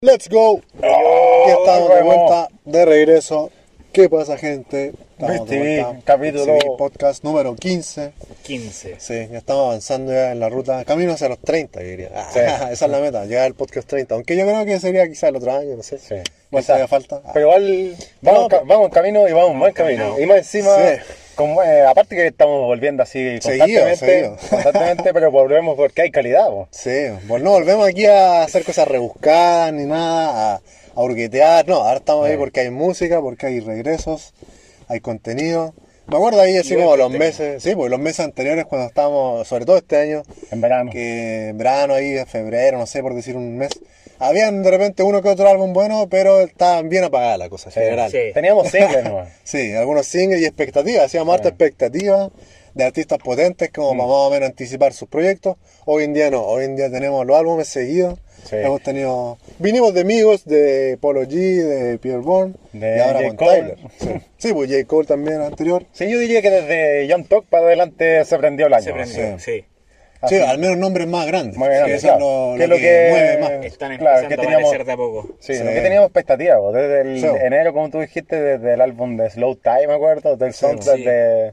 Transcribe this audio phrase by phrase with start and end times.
[0.00, 0.60] Let's go.
[0.82, 3.52] Estamos de vuelta, de regreso.
[3.98, 4.92] ¿Qué pasa, gente?
[5.18, 6.00] Estamos de vuelta.
[6.04, 8.12] capítulo- Sí, podcast número 15.
[8.44, 8.94] 15.
[9.00, 12.10] Sí, ya estamos avanzando ya en la ruta, camino hacia los 30, yo diría.
[12.14, 12.38] Ah, Sí.
[12.72, 14.14] Esa es la meta, llegar al podcast 30.
[14.14, 15.98] Aunque yo creo que sería quizá el otro año, no sé.
[15.98, 16.14] Sí.
[16.14, 16.66] ¿Cuánto Quizá.
[16.66, 17.20] todavía falta?
[17.24, 20.20] Ah, Pero igual vamos, No, vamos en camino y vamos en buen camino.
[20.20, 21.02] Y más encima, Sí.
[21.34, 24.36] como, eh, aparte que estamos volviendo así constantemente, seguido.
[24.50, 26.46] constantemente, pero volvemos porque hay calidad.
[26.46, 26.68] po.
[26.70, 26.90] Sí,
[27.26, 30.60] pues no volvemos aquí a hacer cosas rebuscadas ni nada, a,
[30.98, 31.66] a hurguetear.
[31.68, 32.38] No, ahora estamos ahí Sí.
[32.38, 34.34] porque hay música, porque hay regresos,
[34.88, 35.74] hay contenido.
[36.08, 39.66] Me acuerdo ahí así como los meses, sí, pues los meses anteriores cuando estábamos, sobre
[39.66, 40.90] todo este año, En verano.
[40.90, 43.68] que en verano ahí, en febrero, no sé, por decir un mes,
[44.18, 47.74] habían de repente uno que otro álbum bueno, pero estaban bien apagada la cosa en
[47.74, 47.80] Sí.
[47.80, 48.10] general.
[48.10, 48.18] Sí.
[48.32, 49.28] Teníamos singles nomás.
[49.44, 52.30] Sí, algunos singles y expectativas, hacíamos harta expectativa
[52.78, 53.98] de artistas potentes como Mm.
[53.98, 55.56] para más o menos anticipar sus proyectos.
[55.84, 58.18] Hoy en día no, hoy en día tenemos los álbumes seguidos.
[58.44, 58.54] Sí.
[58.56, 63.26] Hemos tenido, vinimos de amigos de Polo G, de Pierre Bourne De y ahora J.
[63.28, 63.60] con Cole.
[63.60, 63.78] Tyler.
[63.98, 64.08] Sí.
[64.38, 64.84] Sí, pues J.
[64.86, 65.84] Cole también anterior.
[65.92, 68.84] Sí, yo diría que desde Young Talk para adelante se prendió el año.
[68.84, 69.64] Se prendió, sí.
[70.20, 70.36] Así.
[70.36, 71.56] Sí, al menos nombres más grandes.
[71.58, 72.16] Más grandes, que claro.
[72.16, 73.50] es lo, Que lo que, que- mueve más.
[73.66, 75.28] Están Claro, que a teníamos- aparecer de a poco.
[75.40, 75.62] Sí, Sí.
[75.64, 77.26] lo que teníamos expectativas, desde el Sí.
[77.40, 81.04] enero, como tú dijiste, desde el álbum de Slow Time, me acuerdo, del soundtrack Sí.
[81.04, 81.52] de,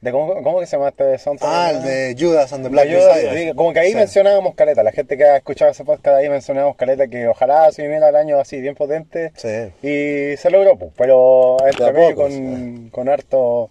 [0.00, 1.50] de ¿cómo, ¿Cómo que se llama este soundtrack?
[1.52, 3.96] Ah, el de Judas and the Black sí, como que ahí Sí.
[3.96, 7.82] mencionábamos Caleta, la gente que ha escuchado ese podcast ahí mencionábamos Caleta que ojalá se
[7.82, 9.72] viniera el año así bien potente Sí.
[9.86, 13.70] y se logró, pues, pero entre a medio poco, con, con harto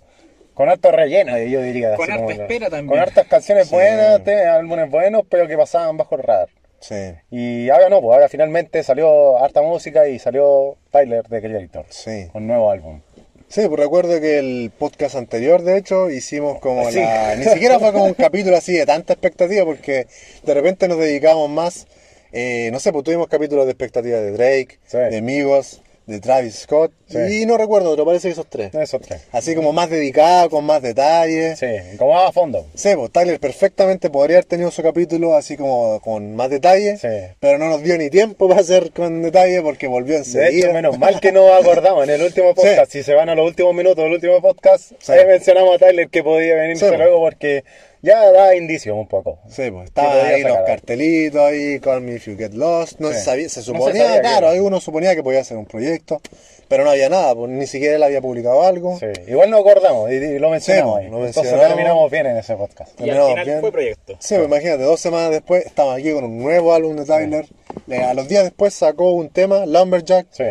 [0.54, 1.96] con harto relleno, yo diría.
[1.96, 2.88] Con harta espera también.
[2.88, 3.76] Con hartas canciones Sí.
[3.76, 6.50] buenas, te- álbumes buenos, pero que pasaban bajo el radar.
[6.82, 6.96] Sí,
[7.32, 12.28] Y ahora no, pues ahora finalmente salió harta música y salió Tyler de Creator sí.
[12.32, 13.02] con nuevo álbum.
[13.50, 17.00] Sí, pues recuerdo que el podcast anterior, de hecho, hicimos como Sí.
[17.00, 17.36] la...
[17.36, 20.06] Ni siquiera fue como un capítulo así de tanta expectativa, porque
[20.44, 21.88] de repente nos dedicamos más...
[22.32, 24.98] eh, no sé, pues tuvimos capítulos de expectativa de Drake, Sí.
[24.98, 27.42] de Amigos, de Travis Scott, Sí.
[27.42, 28.74] y no recuerdo otro, parece que esos tres.
[28.76, 29.22] Esos tres.
[29.32, 31.58] Así como más dedicado, con más detalles.
[31.58, 31.66] Sí,
[31.98, 32.68] como más a fondo.
[32.76, 37.08] Sí, pues Tyler perfectamente podría haber tenido su capítulo así como con más detalle, Sí.
[37.40, 40.68] pero no nos dio ni tiempo para hacer con detalle porque volvió De enseguida.
[40.68, 42.92] hecho, menos mal que nos acordamos en el último podcast.
[42.92, 45.14] Si se van a los últimos minutos del último podcast, Sí.
[45.28, 46.96] mencionamos a Tyler que podía venirse Sí.
[46.98, 47.64] luego porque
[48.02, 49.40] ya da indicios un poco.
[49.50, 53.00] Sí, pues Que estaban podía ahí los cartelitos ahí, Call Me If You Get Lost,
[53.00, 53.16] no Sí.
[53.16, 55.58] se sabía, se No se suponía, sabía que claro, ahí uno suponía que podía hacer
[55.58, 56.22] un proyecto,
[56.68, 58.98] pero no había nada, pues ni siquiera él había publicado algo.
[59.00, 59.08] Sí.
[59.28, 61.12] Igual nos acordamos y, y lo mencionamos Sí, ahí.
[61.12, 61.68] lo Entonces mencionamos.
[61.76, 62.90] terminamos bien en ese podcast.
[62.92, 63.60] Y al Terminamos final bien.
[63.62, 64.14] fue proyecto.
[64.20, 67.46] Sí, pues imagínate, dos semanas después estamos aquí con un nuevo álbum de Tyler.
[67.90, 70.44] Eh, A los días después sacó un tema, Lumberjack, Sí,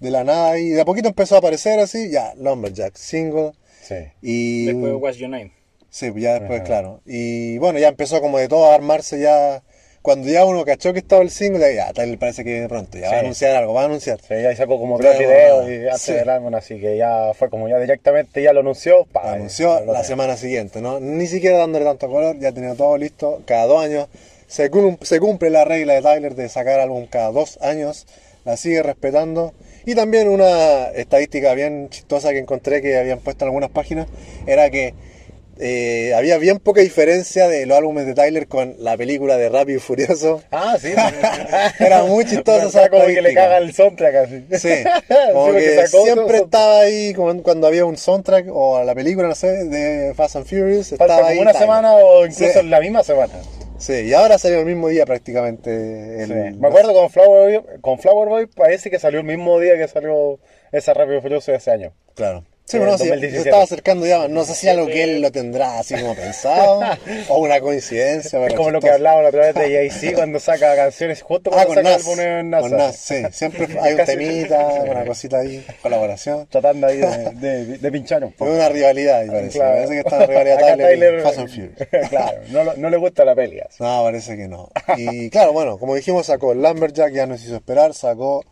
[0.00, 3.52] de la nada y de a poquito empezó a aparecer así, ya, Lumberjack, single.
[3.82, 3.94] sí.
[4.22, 5.52] Y Después What's Your Name.
[5.90, 6.64] Sí, ya después, Ajá.
[6.66, 7.00] claro.
[7.06, 9.62] Y bueno, ya empezó como de todo a armarse ya.
[10.00, 13.08] Cuando ya uno cachó que estaba el single, ya, Tyler parece que viene pronto, ya
[13.08, 13.24] va a Sí.
[13.24, 14.18] anunciar algo, va a anunciar.
[14.26, 16.12] Sí, ahí sacó como tres videos y antes sí.
[16.12, 19.04] del álbum, así que ya fue como ya directamente ya lo anunció.
[19.12, 21.00] pa, Lo anunció lo- la semana siguiente, ¿no?
[21.00, 23.42] Ni siquiera dándole tanto color, ya tenía todo listo.
[23.44, 24.08] Cada dos años
[24.46, 28.06] se, cum- se cumple la regla de Tyler de sacar álbum cada dos años,
[28.44, 29.52] la sigue respetando.
[29.84, 34.06] Y también una estadística bien chistosa que encontré que habían puesto en algunas páginas
[34.46, 34.94] era que
[35.60, 39.78] eh, había bien poca diferencia de los álbumes de Tyler con la película de Rápido
[39.78, 40.42] y Furioso.
[40.50, 40.92] Ah, sí.
[41.78, 44.44] Era muy chistoso esa como que le caga el soundtrack así.
[44.58, 44.70] Sí,
[45.32, 49.64] como que siempre estaba ahí como cuando había un soundtrack o la película, no sé,
[49.64, 50.90] de Fast and Furious.
[50.90, 51.66] Falta Estaba como ahí una Tyler.
[51.66, 52.66] semana o incluso Sí.
[52.66, 53.32] la misma semana.
[53.78, 56.22] Sí, y ahora salió el mismo día prácticamente.
[56.22, 56.58] el- Sí.
[56.58, 59.86] Me acuerdo con Flower Boy, con Flower Boy parece que salió el mismo día que
[59.88, 60.38] salió
[60.72, 61.92] esa Rápido y Furioso de ese año.
[62.14, 62.44] Claro.
[62.68, 63.48] Sí, En pero no, el sí, se 2017.
[63.48, 66.80] estaba acercando ya, no sé si algo que él lo tendrá así como pensado,
[67.30, 68.44] o una coincidencia.
[68.46, 71.64] Es como lo que hablaba la otra vez de Jay-Z cuando saca canciones justo Ah,
[71.64, 72.00] cuando con saca Nas.
[72.02, 72.68] álbumes en NASA.
[72.68, 73.22] Con Nas, sí.
[73.32, 76.46] Siempre hay un temita, una cosita ahí, colaboración.
[76.50, 77.06] Tratando ahí de,
[77.36, 78.50] de, de pinchar un Es poco.
[78.52, 79.58] una rivalidad, y parece.
[79.58, 79.74] Claro.
[79.74, 82.08] Parece que está en rivalidad Tyler, y Fast and Furious.
[82.10, 83.60] claro, no, lo- no le gusta la peli.
[83.60, 83.82] así.
[83.82, 84.70] No, parece que no.
[84.98, 88.44] Y claro, bueno, como dijimos, sacó el Lumberjack, ya nos hizo esperar, sacó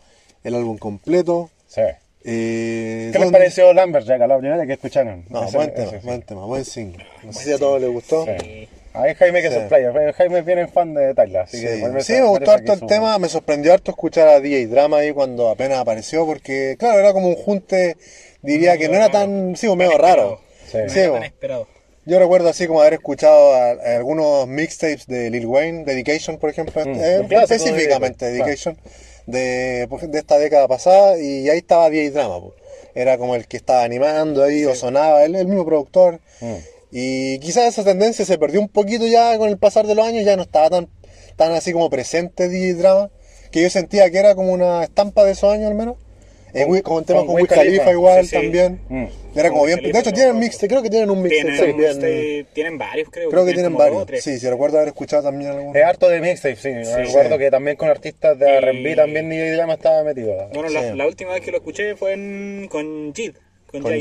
[0.43, 1.51] el álbum completo.
[1.67, 1.83] Sí.
[2.29, 5.25] Eh, ¿Qué les ¿dónde- pareció Lumberjack a la primera que escucharon?
[5.29, 6.07] No, Ese- buen tema, ese sí.
[6.07, 7.07] buen tema, buen single.
[7.23, 8.25] No sé si a todos les gustó.
[8.25, 8.69] Sí.
[8.95, 9.55] Ahí Jaime que Sí.
[9.55, 10.13] es el player.
[10.15, 11.43] Jaime es bien fan de Tyler.
[11.43, 14.41] Así Sí, que sí, me gustó harto el su- tema, me sorprendió harto escuchar a
[14.41, 17.97] DJ Drama ahí cuando apenas apareció, porque claro, era como un junte,
[18.43, 20.41] diría que no era tan, sí, un medio raro.
[20.71, 20.79] Sí.
[20.79, 21.15] No Sí, era bo.
[21.17, 21.69] tan esperado.
[22.07, 26.51] Yo recuerdo así como haber escuchado a- a algunos mixtapes de Lil Wayne, Dedication, por
[26.51, 28.77] ejemplo, Mm, eh, específicamente Dedication,
[29.27, 32.41] de, de esta década pasada, y ahí estaba DJ Drama.
[32.41, 32.55] po.
[32.95, 36.21] era como el que estaba animando ahí o sonaba, él el mismo productor.
[36.41, 36.55] Mm.
[36.93, 40.25] Y quizás esa tendencia se perdió un poquito ya con el pasar de los años,
[40.25, 40.89] ya no estaba tan,
[41.37, 43.11] tan así como presente DJ Drama,
[43.51, 45.97] que yo sentía que era como una estampa de esos años al menos.
[46.55, 48.35] En Con- temas con con Wiz Khalifa igual sí, sí.
[48.37, 48.81] también.
[48.89, 49.05] Mm.
[49.35, 49.81] Era como bien.
[49.83, 52.47] De hecho tienen mixte, creo que tienen un mixte Tienen, también.
[52.55, 53.29] tienen varios, creo.
[53.31, 54.07] Creo que tienen varios.
[54.23, 55.77] Sí, sí, recuerdo haber escuchado también algunos.
[55.77, 56.71] Es harto de mixtape, sí.
[56.73, 57.39] Recuerdo Sí.
[57.39, 60.35] que también con artistas de Y- R&B también DJ Drama estaba metido.
[60.55, 60.75] Bueno, Sí.
[60.75, 63.33] la, la última vez que lo escuché fue en, con Jid.
[63.71, 63.93] Con, Con.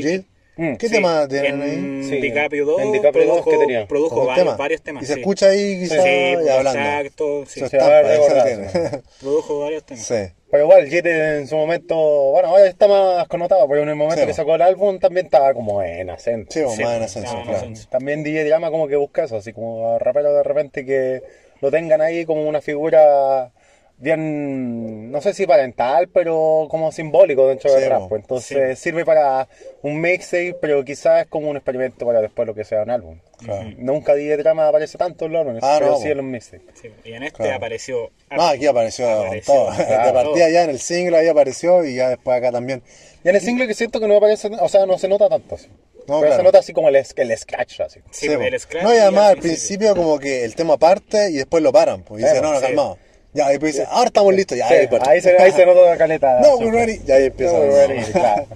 [0.58, 0.76] Mm.
[0.76, 2.08] ¿Qué Sí, tema tienen en ahí?
[2.08, 3.86] Sí, DiCaprio 2, en DiCaprio 2 produjo, tenía.
[3.86, 4.56] varios, tema.
[4.56, 5.02] varios temas.
[5.02, 5.20] Y se sí.
[5.20, 6.70] escucha ahí quizás Sí, hablando.
[6.80, 7.60] exacto, sí.
[7.68, 8.66] Se va a tiene.
[9.20, 10.06] Produjo varios temas.
[10.06, 10.14] Sí.
[10.50, 11.96] Pero igual, Jit en su momento,
[12.30, 15.26] bueno, ahora está más connotado, pero en el momento Sí, que sacó el álbum también
[15.26, 16.50] estaba como en ascenso.
[16.52, 17.56] Sí, Sí, más en ascenso, en claro.
[17.58, 17.88] ascenso.
[17.90, 21.22] También DJ Drama como que busca eso, así como a raperos de repente que
[21.60, 23.50] lo tengan ahí como una figura
[23.98, 28.08] bien, no sé si parental, pero como simbólico dentro Sí, del rap.
[28.08, 28.22] pues.
[28.22, 29.48] Entonces sirve para
[29.82, 33.18] un mixtape, pero quizás es como un experimento para después lo que sea un álbum.
[33.38, 33.70] Claro.
[33.78, 36.66] Nunca DJ Drama aparece tanto en los álbumes, Ah, pero no, sí en los mixtapes.
[36.80, 37.56] Sí, y en este Claro.
[37.56, 38.10] apareció.
[38.30, 39.70] No, aquí apareció, Apareció, todo.
[39.76, 40.06] claro.
[40.06, 42.82] De partida ya en el single ahí apareció y ya después acá también.
[43.24, 45.54] Y en el single que siento que no aparece, o sea, no se nota tanto
[45.56, 45.68] así.
[46.08, 46.36] No, pero claro.
[46.36, 48.00] se nota así como el, el scratch así.
[48.12, 51.34] Sí, el scratch no, y además al al principio como que el tema parte y
[51.34, 52.02] después lo paran.
[52.04, 52.66] Pues, y Sí, dice, po, no, no, sí.
[52.66, 52.98] calmado.
[53.36, 54.56] Ya, después dice, ahora estamos listos.
[54.58, 56.40] Ya, Sí, ahí, ahí, se, ahí se nota la caleta.
[56.40, 57.00] No, we're ready.
[57.04, 57.52] Ya ahí empieza.
[57.52, 58.46] No, we're ready, claro.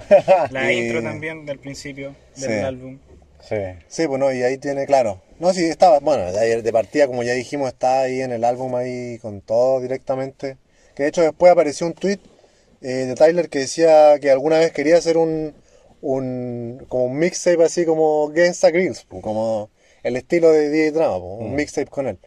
[0.51, 2.57] La Y- intro también del principio del Sí.
[2.65, 2.99] álbum.
[3.49, 3.57] Sí.
[3.89, 5.21] Sí, pues no, y ahí tiene, claro.
[5.39, 8.75] No, sí, estaba, bueno, de, de partida, como ya dijimos, está ahí en el álbum
[8.75, 10.57] ahí con todo directamente.
[10.95, 12.19] Que de hecho después apareció un tweet
[12.83, 15.55] eh, de Tyler que decía que alguna vez quería hacer un,
[16.01, 19.71] un como un mixtape así como Gangsta Grills, pues, como
[20.03, 22.19] el estilo de DJ Drama, pues, un mixtape con él.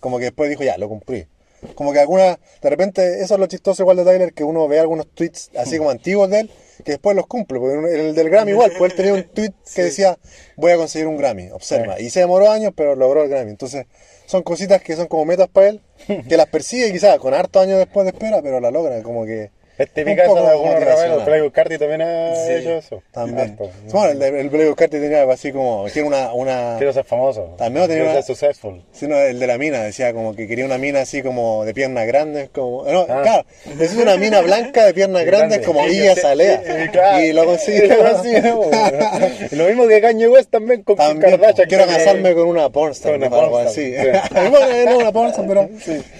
[0.00, 1.26] Como que después dijo, ya, lo cumplí.
[1.74, 4.80] Como que alguna, de repente, eso es lo chistoso igual de Tyler, que uno ve
[4.80, 6.50] algunos tweets así como antiguos de él,
[6.84, 7.60] que después los cumple.
[7.60, 10.18] Porque el del Grammy igual, pues él tenía un tweet que decía,
[10.56, 12.00] voy a conseguir un Grammy, observa.
[12.00, 13.50] Y se demoró años, pero logró el Grammy.
[13.50, 13.86] Entonces,
[14.26, 15.80] son cositas que son como metas para él,
[16.28, 19.50] que las persigue quizás con harto años después de espera, pero la logra, como que...
[19.78, 21.22] Es típica de algunos raperos.
[21.24, 23.02] Playboy Carti también ha Sí, hecho eso.
[23.10, 23.50] También.
[23.52, 23.70] Harto.
[23.90, 26.32] Bueno, el, el Playboy Carti tenía así como, tiene una...
[26.34, 27.54] una Quiero ser famoso.
[27.56, 28.82] También tenía Quiero una- ser successful.
[28.92, 31.72] Sí, no, el de la mina, decía como que quería una mina así como de
[31.74, 32.84] piernas grandes, como...
[32.84, 33.20] No, Ah.
[33.22, 35.66] claro, necesito una mina blanca de piernas Sí, grandes grande.
[35.66, 36.62] como Sí, sí, Azalea.
[36.64, 37.24] sí, claro.
[37.24, 37.82] Y lo consiguió.
[39.52, 41.68] lo mismo que Kanye West también con También, Kardashian.
[41.68, 43.94] quiero que- casarme con una pornstar, Con una pornstar, sí.
[44.50, 45.68] bueno, no una pornstar, pero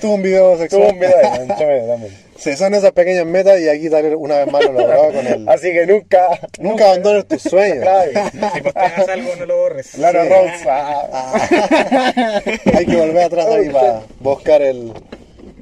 [0.01, 0.83] tuvo un video sexual.
[0.83, 2.23] Tuvo un video también.
[2.43, 5.49] Sí, son esas pequeñas metas y aquí Tyler una vez más lo logró con el...
[5.49, 6.27] Así que nunca.
[6.59, 7.83] Nunca abandones tus sueños.
[7.83, 8.11] Claro.
[8.55, 9.97] Si posteas algo, no lo borres.
[9.99, 10.65] Lana Sí.
[10.69, 12.43] Ah.
[12.77, 14.93] Hay que volver atrás ahí para buscar el,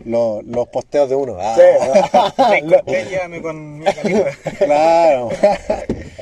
[0.07, 1.37] lo- los posteos de uno.
[1.39, 1.55] Ah,
[2.87, 3.85] ven, llévame con mi.
[4.59, 5.29] Claro.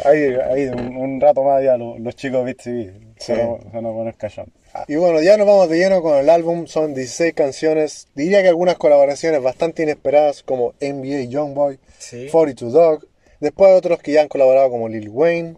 [0.05, 2.93] Ahí, ahí un, un rato más ya los, los chicos Beat TV.
[3.19, 3.33] Sí.
[3.33, 4.53] Se van se a poner callón.
[4.87, 6.67] Y bueno, ya nos vamos de lleno con el álbum.
[6.67, 8.09] Son 16 canciones.
[8.15, 12.29] Diría que algunas colaboraciones bastante inesperadas, como NBA Youngboy, Sí.
[12.31, 13.07] 42 Dog.
[13.41, 15.57] Después otros que ya han colaborado, como Lil Wayne.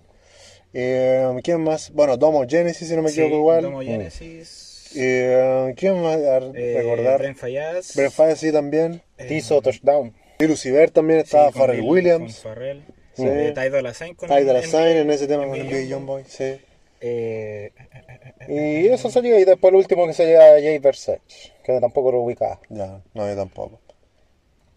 [0.72, 1.90] Eh, ¿Quién más?
[1.92, 3.62] Bueno, Domo Genesis, si no me Sí, equivoco, igual.
[3.62, 4.92] Domo Genesis.
[4.96, 6.16] Eh, ¿Quién más?
[6.16, 7.18] A eh, recordar.
[7.18, 7.94] Bren Fayaz.
[7.96, 9.02] Brent Fayez, sí, también.
[9.28, 10.12] Tizo Touchdown.
[10.38, 11.52] Lil Lucifer también Sí, estaba.
[11.52, 12.40] con Pharrell Williams.
[12.40, 12.82] Con Pharrell.
[13.14, 13.24] Sí.
[13.26, 16.24] Eh, Ty Dolla Sign con Ty Dolla Sign en ese tema con NBA NBA Youngboy.
[16.26, 16.58] Sí.
[17.02, 17.72] Eh,
[18.48, 21.20] Y eso sería, y después el último que sería Jay Versace,
[21.64, 22.60] que tampoco lo ubicaba.
[22.68, 23.80] Ya, no, yo tampoco.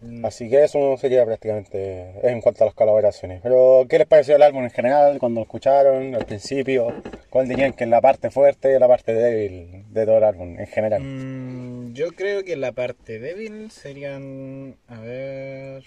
[0.00, 3.40] mm, Así que eso sería prácticamente en cuanto a las colaboraciones.
[3.42, 6.92] Pero, ¿qué les pareció el álbum en general cuando lo escucharon al principio?
[7.30, 10.58] ¿Cuál dirían que es la parte fuerte y la parte débil de todo el álbum
[10.58, 11.02] en general?
[11.02, 14.76] mm, yo creo que la parte débil serían.
[14.88, 15.84] A ver.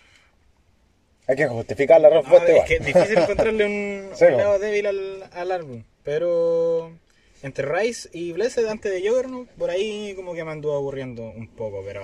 [1.29, 2.67] Hay que justificar la respuesta es igual.
[2.67, 3.65] que es difícil encontrarle
[4.09, 5.83] un, Sí, un lado débil al, al álbum.
[6.03, 6.91] Pero
[7.43, 11.47] entre Rise y Blessed antes de Juggernaut, por ahí como que me anduvo aburriendo un
[11.47, 12.01] poco, pero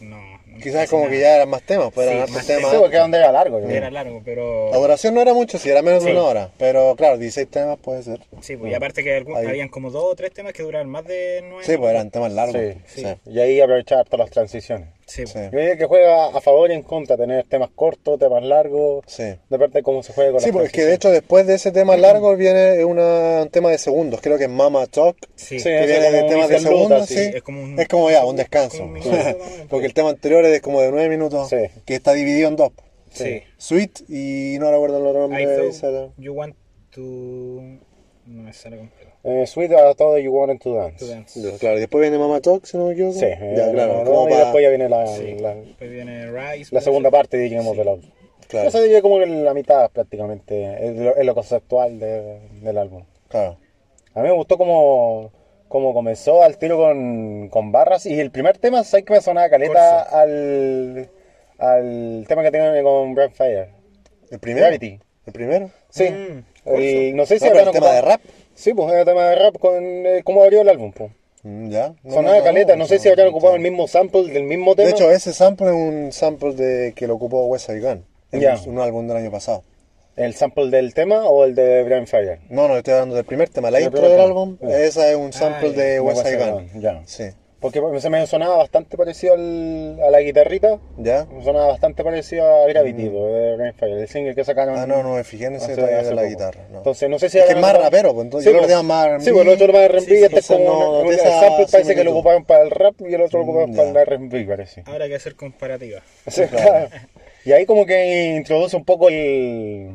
[0.00, 0.18] no.
[0.46, 1.14] no Quizás como nada.
[1.14, 2.70] que ya eran más temas, pues eran Sí, más temas.
[2.70, 3.60] Sí, porque es donde era largo.
[3.60, 3.68] yo.
[3.68, 4.70] Era largo, pero.
[4.70, 6.16] La duración no era mucho, si era menos de Sí.
[6.16, 6.50] una hora.
[6.58, 8.20] Pero claro, 16 temas puede ser.
[8.40, 11.06] Sí, pues, y aparte que algún- habían como dos o tres temas que duraban más
[11.06, 11.64] de nueve.
[11.64, 12.56] Sí, pues eran temas largos.
[12.60, 13.30] Sí, Sí, sí.
[13.30, 14.88] Y ahí aprovechar todas las transiciones.
[15.06, 15.38] Sí, sí.
[15.52, 19.04] Yo diría que juega a favor y en contra, tener temas cortos, temas largos.
[19.06, 19.34] Sí.
[19.50, 22.34] Depende de cómo se juegue con Sí, porque de hecho después de ese tema largo
[22.36, 25.58] viene una- un tema de segundos, creo que es Mama Talk, Sí.
[25.58, 27.30] Sí, que viene de temas de segundos, sí.
[27.34, 28.78] Es como un- Es como ya, un descanso.
[28.78, 29.00] como un
[29.68, 32.70] porque el tema anterior es como de 9 minutos, que está dividido en dos.
[33.12, 33.42] Sí.
[33.58, 35.70] Sweet y no recuerdo el otro nombre.
[36.18, 36.56] you want
[36.90, 37.00] to.
[37.00, 39.03] No me sale completo.
[39.26, 41.04] Eh, Sweet a todo You Wanted to Dance.
[41.04, 41.58] To dance.
[41.58, 43.14] Claro, y después viene Mama Talk, si no me equivoco.
[43.14, 44.04] Sí, ya, eh, claro.
[44.04, 45.38] no, y después ya viene la, Sí.
[45.38, 46.74] la, Después viene Rise.
[46.74, 47.78] la segunda parte, diríamos, Sí.
[47.78, 48.10] del álbum.
[48.48, 48.68] Claro.
[48.68, 53.04] Eso diría como que la mitad prácticamente, es lo, es lo conceptual de- del álbum.
[53.28, 53.56] Claro.
[54.12, 55.32] A mí me gustó como,
[55.68, 59.48] como comenzó al tiro con, con barras y el primer tema, ¿sabes que me sonaba
[59.48, 61.08] caleta al,
[61.58, 63.68] al tema que tiene con Brand Fire?
[64.30, 64.66] ¿El primero?
[64.66, 65.00] Gravity.
[65.26, 65.70] ¿El primero?
[65.88, 66.10] Sí.
[66.10, 68.20] Mm, El- no sé si No, el tema de rap.
[68.54, 70.92] Sí, pues era tema de rap con eh, cómo abrió el álbum.
[70.92, 71.10] Pues.
[71.42, 71.94] Mm, Ya.
[72.02, 74.86] No, Sonaba no, caleta, no sé si habrán ocupado el mismo sample del mismo tema.
[74.88, 78.04] De hecho, ese sample es un sample de que lo ocupó West Side Gun.
[78.32, 78.58] En Ya.
[78.66, 79.62] un, álbum del año pasado.
[80.16, 82.38] ¿El sample del tema o el de Brand Fire?
[82.48, 83.70] No, no, estoy hablando del primer tema.
[83.70, 84.78] La intro del álbum, Ya.
[84.80, 85.82] esa es un sample ya.
[85.82, 86.50] de West Side.
[86.50, 87.02] Gun, ya.
[87.06, 87.24] Sí.
[87.72, 90.78] Porque se me sonaba bastante parecido al- a la guitarrita.
[90.98, 91.24] ¿Ya?
[91.32, 93.32] Me sonaba bastante parecido a Gravity, pues,
[93.80, 94.74] de el single que sacaron.
[94.74, 94.78] Mm.
[94.80, 96.30] Ah, no, no me fijé en ese hace- detalle hace de la poco.
[96.30, 96.60] guitarra.
[96.70, 96.76] no.
[96.76, 98.68] Entonces, no sé si Es que es más rapero, pues, entonces yo lo pues.
[98.68, 99.24] tenía más R&B.
[99.24, 101.66] Sí, pues el otro más R&B Sí, sí, este es como no- un- el sample
[101.72, 103.90] parece que lo ocuparon para el rap y el otro lo ocuparon Mm, para ya.
[103.92, 104.82] el R&B, parece.
[104.84, 106.02] Habrá que hacer comparativa.
[106.26, 106.88] Sí, claro.
[107.46, 109.90] Y ahí como que introduce un poco el,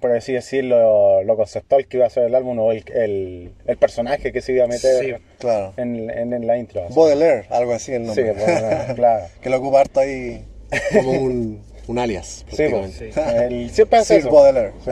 [0.00, 3.76] por así decirlo, lo conceptual que iba a ser el álbum o el, el, el
[3.76, 5.14] personaje que se iba a meter Sí.
[5.38, 5.74] Claro.
[5.76, 6.84] en, en, en la intro.
[6.84, 6.94] así.
[6.94, 8.32] Baudelaire, algo así el Sí, nombre.
[8.32, 9.24] bueno, claro.
[9.40, 10.44] que lo ocupa harto ahí
[10.92, 12.44] como un, un alias.
[12.48, 13.44] Sí, pues, prácticamente.
[13.46, 14.30] el, siempre hace eso.
[14.30, 14.72] Baudelaire.
[14.84, 14.90] Sí,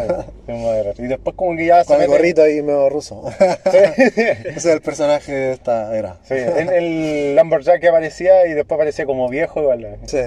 [0.48, 0.94] Baudelaire.
[0.98, 3.22] Y después como que ya se Con el mete- gorrito ahí medio ruso.
[3.70, 3.78] Sí.
[3.96, 6.18] Ese es el personaje de esta era.
[6.24, 9.98] Sí, en el Lumberjack que aparecía y después aparecía como viejo igual.
[10.06, 10.18] Sí,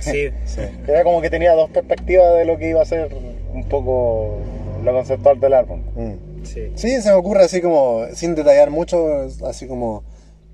[0.00, 0.30] Sí.
[0.46, 0.60] sí.
[0.88, 3.10] Era como que tenía dos perspectivas de lo que iba a ser
[3.52, 4.38] un poco
[4.84, 5.82] lo conceptual del álbum.
[5.94, 6.44] Mm.
[6.44, 6.72] Sí.
[6.74, 10.02] Sí, se me ocurre así como, sin detallar mucho, así como,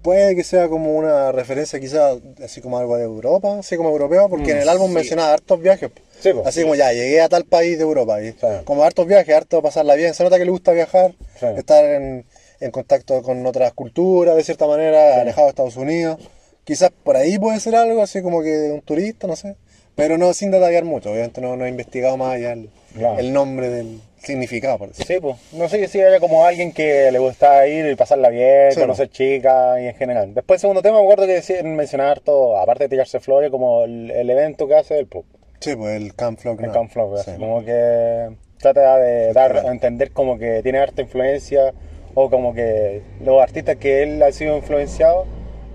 [0.03, 2.13] puede que sea como una referencia quizá,
[2.45, 4.95] así como algo de Europa, así como europeo, porque en el álbum sí.
[4.95, 5.91] mencionaba hartos viajes.
[6.21, 6.47] Sí, pues.
[6.47, 9.95] Así como ya, llegué a tal país de Europa, y como hartos viajes, harto pasarla
[9.95, 11.15] bien, se nota que le gusta viajar,
[11.57, 12.27] estar en,
[12.61, 16.19] en contacto con otras culturas, de cierta manera, alejado de Estados Unidos.
[16.65, 19.57] Quizás por ahí puede ser algo, así como que un turista, no sé.
[19.99, 23.19] Pero no sin detallar mucho, obviamente no, no he investigado más allá el, Claro.
[23.19, 25.07] el nombre del significado, por decirlo.
[25.15, 25.37] Sí, pues.
[25.53, 29.11] No sé si era como alguien que le gustaba ir y pasarla bien, Sí, conocer
[29.11, 30.33] chicas y en general.
[30.35, 34.11] Después, segundo tema, me acuerdo que decían mencionar harto, aparte de tirarse flores, como el,
[34.11, 35.25] el evento que hace el pop,
[35.61, 36.61] Sí, pues el Camp Flock.
[36.61, 36.73] el no.
[36.73, 37.33] Camp Flow, Sí.
[37.39, 41.73] Como que trata de dar a entender como que tiene harta influencia
[42.15, 45.27] o como que los artistas que él ha sido influenciado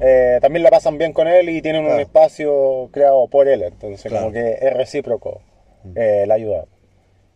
[0.04, 3.64] eh, también la pasan bien con él y tienen un espacio creado por él.
[3.64, 4.26] Entonces, Claro.
[4.26, 5.42] como que es recíproco
[5.96, 6.66] eh, la ayuda.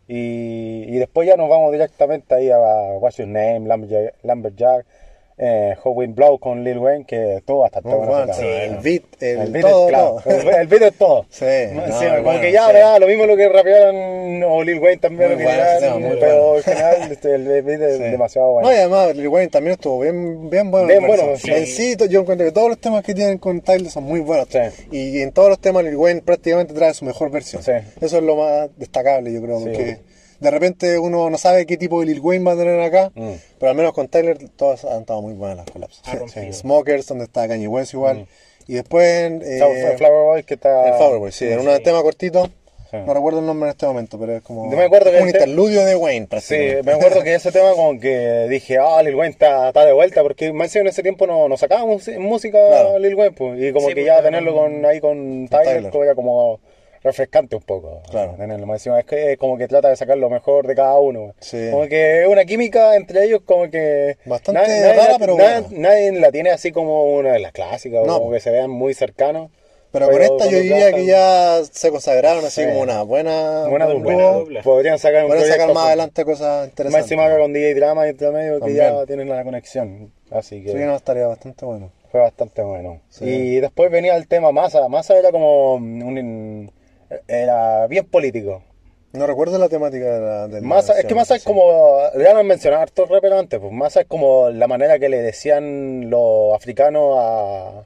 [0.07, 2.57] Y, y después ya nos vamos directamente ahí a
[2.99, 4.85] What's Your Name, Lumberjack, Lumberjack
[5.37, 5.75] eh,
[6.07, 8.11] Blow con Lil Wayne, que estuvo bastante Muy bueno.
[8.11, 10.21] bueno, sí, el beat, el, El beat todo, es claro.
[10.23, 10.51] todo.
[10.51, 11.25] El, beat es todo.
[11.29, 12.99] Sí, Sí, no, como bueno, que ya, sí.
[13.01, 16.57] Lo mismo lo que rapearon o Lil Wayne también Muy lo que bueno, pero bueno.
[16.57, 18.03] en general este, el beat es Sí.
[18.03, 18.67] demasiado bueno.
[18.69, 20.87] No, y además Lil Wayne también estuvo bien, bien bueno.
[20.87, 21.65] Bien bueno, sí.
[21.67, 24.47] Sí, yo encuentro que todos los temas que tienen con Tyler son muy buenos.
[24.49, 24.59] Sí.
[24.91, 27.61] Y en todos los temas Lil Wayne prácticamente trae su mejor versión.
[27.61, 27.71] Sí.
[28.01, 29.65] Eso es lo más destacable, yo creo, Sí.
[29.65, 29.97] porque
[30.39, 33.31] de repente uno no sabe qué tipo de Lil Wayne va a tener acá, Mm.
[33.59, 36.01] pero al menos con Tyler todas han estado muy buenas las collabs.
[36.05, 36.53] Ha rompido.
[36.53, 38.27] Smokers, donde está Kanye West igual.
[38.67, 39.05] Y después...
[39.43, 40.87] eh, Flower- Flower Boy que está...
[40.89, 42.49] el Flowerboy, sí, en un tema cortito.
[42.89, 42.95] Sí.
[43.05, 45.27] No recuerdo el nombre en este momento, pero es como Yo me acuerdo que un
[45.27, 49.03] el te- interludio de Wayne, Sí, me acuerdo que ese tema como que dije, ah,
[49.03, 52.07] Lil Wayne está, está de vuelta, porque más en ese tiempo no, no sacaba mus-
[52.17, 52.97] música Claro.
[52.97, 55.65] Lil Wayne, pues, y como Sí, que pues, ya tenerlo con- con, ahí con Tyler,
[55.75, 55.91] Tyler.
[55.91, 56.59] como era como
[57.03, 58.01] refrescante un poco.
[58.09, 58.35] Claro.
[58.37, 61.33] Más encima, es que es como que trata de sacar lo mejor de cada uno.
[61.39, 61.69] Sí.
[61.71, 64.17] Como que es una química entre ellos como que...
[64.25, 65.89] Bastante nadie, rara, la- pero nadie, buena.
[65.89, 68.19] nadie la tiene así como una de las clásicas, No.
[68.19, 69.49] como que se vean muy cercanos.
[69.89, 72.67] Pero con esta yo diría que ya se consagraron así Sí.
[72.67, 74.13] como una buena, Buena buen dupla.
[74.13, 74.21] dúo.
[74.21, 74.61] Buena dupla.
[74.61, 77.03] Podrían sacar un Podrían sacar más adelante cosas Más interesantes.
[77.03, 80.11] encima ahora con DJ Drama y entre medio que ya tienen la conexión.
[80.29, 81.89] Así que Sí, no, estaría bastante bueno.
[82.11, 82.99] fue bastante bueno.
[83.09, 83.25] Sí.
[83.25, 84.87] Y después venía el tema Massa.
[84.89, 86.69] Massa era como un...
[87.27, 88.63] Era bien político.
[89.13, 91.97] No recuerdo la temática de la del Massa, es que Massa es como...
[92.13, 93.59] Ya lo han mencionado hartos antes.
[93.59, 97.85] Pues Massa es como la manera que le decían los africanos a,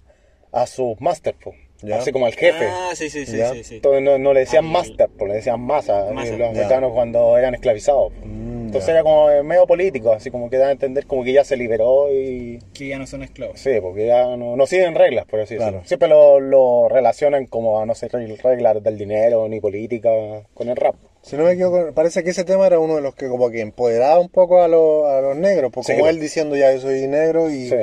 [0.52, 1.38] a sus masters.
[1.44, 1.56] Pues.
[1.82, 1.98] Ya.
[1.98, 2.68] Así como al jefe.
[2.70, 3.76] Ah, sí, sí, sí, sí, sí.
[3.76, 6.50] Entonces no, no le decían Al- master, pues le decían masa, Masa, los ya.
[6.50, 8.12] africanos cuando eran esclavizados.
[8.24, 8.94] Mm, Entonces ya.
[8.94, 11.58] era como eh, medio político, así como que da a entender como que ya se
[11.58, 12.60] liberó y...
[12.74, 13.60] Que ya no son esclavos.
[13.60, 15.72] Sí, porque ya no, no siguen reglas, por así decirlo.
[15.80, 15.88] Claro.
[15.88, 20.10] Siempre lo, lo relacionan como a no ser reglas del dinero ni política
[20.54, 20.96] con el rap.
[21.24, 23.62] Si no me equivoco, parece que ese tema era uno de los que como que
[23.62, 26.16] empoderaba un poco a, los a los negros, pues Sí, como pues.
[26.16, 27.76] él diciendo ya yo soy negro y, Sí.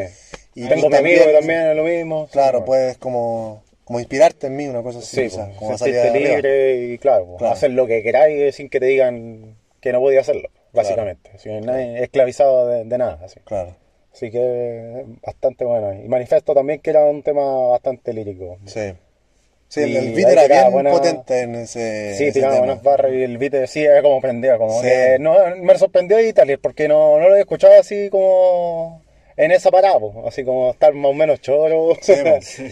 [0.57, 2.27] y Tengo mi amigo que también es lo mismo.
[2.33, 5.77] claro, Sí, puedes como, como inspirarte en mí, una cosa así, Sí, quizás, pues, como
[5.79, 7.55] sentirte libre y claro, pues, Claro.
[7.55, 11.31] hacer lo que queráis sin que te digan que no podía hacerlo, básicamente.
[11.43, 13.19] Que nadie esclavizado de, de nada.
[13.25, 13.41] Así.
[13.45, 13.75] Claro,
[14.13, 15.93] Así que bastante bueno.
[15.95, 18.59] Y manifiesto también que era un tema bastante lírico.
[18.67, 18.93] sí.
[19.71, 22.15] Sí, el, Y el beat era bien buena- potente en ese.
[22.15, 24.87] Sí, tiraba buenas barras y el beat sí era como prendido, como Sí.
[24.89, 29.03] que no, me sorprendió Italia porque no, no lo escuchaba así como
[29.39, 32.13] en esa parada, po, así como estar más o menos choro Sí,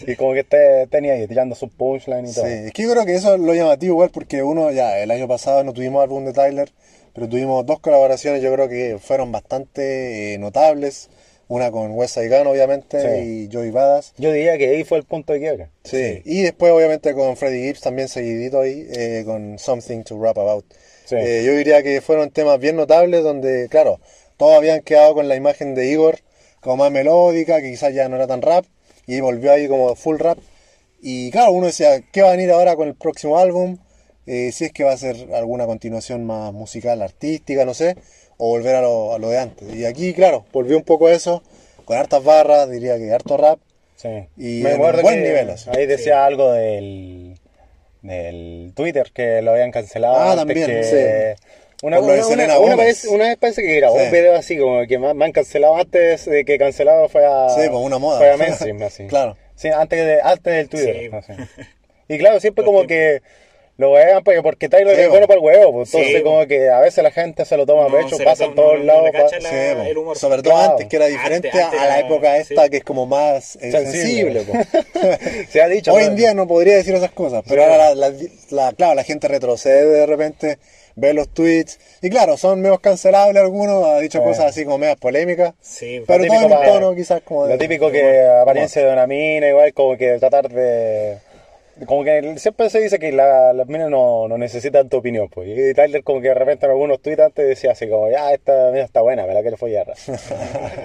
[0.07, 2.47] y como que te, tenía ahí tirando su punchline y Sí, todo.
[2.47, 5.27] es que yo creo que eso es lo llamativo igual porque uno ya el año
[5.29, 6.71] pasado no tuvimos álbum de Tyler,
[7.15, 11.09] pero tuvimos dos colaboraciones yo creo que fueron bastante eh, notables.
[11.49, 13.47] Una con Wes Gun obviamente Sí.
[13.49, 14.15] y Joey Badass.
[14.19, 15.69] Yo diría que ahí fue el punto de quiebre.
[15.85, 16.21] Sí.
[16.25, 20.65] Y después obviamente con Freddie Gibbs también seguidito ahí eh, con Something to Rap About.
[21.05, 21.15] Sí.
[21.17, 24.01] Eh, yo diría que fueron temas bien notables donde, claro,
[24.37, 26.19] todos habían quedado con la imagen de Igor
[26.67, 28.67] como más melódica, que quizás ya no era tan rap,
[29.07, 30.37] y volvió ahí como full rap.
[31.01, 33.79] Y claro, uno decía, ¿qué va a venir ahora con el próximo álbum?
[34.27, 37.97] Eh, si es que va a ser alguna continuación más musical, artística, no sé,
[38.39, 39.73] o volver a lo, a lo de antes.
[39.75, 41.43] Y aquí, claro, volvió un poco a eso,
[41.85, 43.61] con hartas barras, diría que harto rap.
[43.95, 44.09] Sí.
[44.37, 45.71] Y me en acuerdo buen nivel, así.
[45.73, 47.39] ahí decía algo del,
[48.03, 50.17] del Twitter que lo habían cancelado.
[50.17, 51.43] Ah, antes también, que- sí.
[51.83, 54.05] Una, una- una- vez, una vez parece que grabó Sí.
[54.07, 57.69] un video así como que me, me han cancelado antes de que cancelado fuera, Sí,
[57.69, 58.19] pues, una moda.
[58.19, 58.37] fuera
[58.71, 59.07] mainstream, así.
[59.07, 59.37] Claro.
[59.55, 60.97] Sí, antes, de, antes del Twitter.
[61.27, 61.33] Sí.
[61.33, 61.33] así.
[62.09, 63.21] Y claro, siempre como que
[63.79, 65.73] lo vean porque, porque Tyler Sí, es bueno para el huevo.
[65.73, 68.17] pues, Sí, entonces como que a veces la gente se lo toma a No, pecho,
[68.25, 69.11] pasa toma- todos no- no lados.
[69.13, 70.17] pa- la- Sí, el humor.
[70.17, 70.71] Sobre todo Claro.
[70.73, 72.71] antes, que era diferente Antes- antes a la época esta sí.
[72.71, 74.45] que es como más eh, sensible.
[75.51, 75.93] Se ha dicho.
[75.93, 76.09] Hoy ¿no?
[76.11, 77.71] en día no podría decir esas cosas, pero Sí.
[77.71, 78.17] ahora la, la-
[78.51, 80.59] la- claro, la gente retrocede de repente,
[80.97, 84.25] ve los tweets, y claro, son menos cancelables algunos, ha dicho Sí.
[84.25, 87.53] cosas así como medias polémicas, Sí, pero todo en un tono quizás como de...
[87.55, 91.19] Lo típico que apariencia de una mina, igual como que tratar de...
[91.85, 95.47] Como que siempre se dice que la- las minas no, no necesitan tu opinión, pues.
[95.51, 98.71] Y Tyler como que de repente en algunos tweets antes decía así como, ya, esta
[98.71, 99.87] mina está buena, me la quiero follar.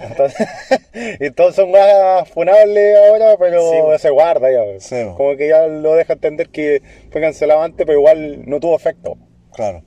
[0.10, 0.48] entonces,
[1.22, 4.02] y todos son más funables ahora, pero Sí, pues.
[4.02, 4.64] se guarda ya.
[4.66, 4.84] pues.
[4.84, 5.16] Sí, pues.
[5.16, 9.18] como que ya lo deja entender que fue cancelado antes, pero igual no tuvo efecto.
[9.54, 9.84] Claro.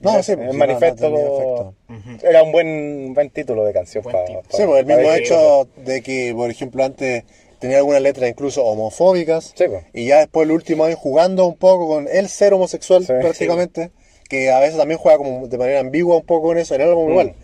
[0.00, 1.74] No, sí, el pues, sí, no, no efecto.
[2.22, 4.04] era un buen, buen título de canción.
[4.04, 4.42] Buen pa- título.
[4.42, 7.24] pa- Sí, pues el mismo hecho de que, por ejemplo, antes
[7.58, 9.84] tenía algunas letras incluso homofóbicas, Sí, pues.
[9.94, 13.12] y ya después el último año jugando un poco con el ser homosexual Sí.
[13.20, 13.90] prácticamente,
[14.28, 16.88] que a veces también juega como de manera ambigua un poco en eso, en el
[16.90, 17.10] álbum Mm.
[17.12, 17.34] igual.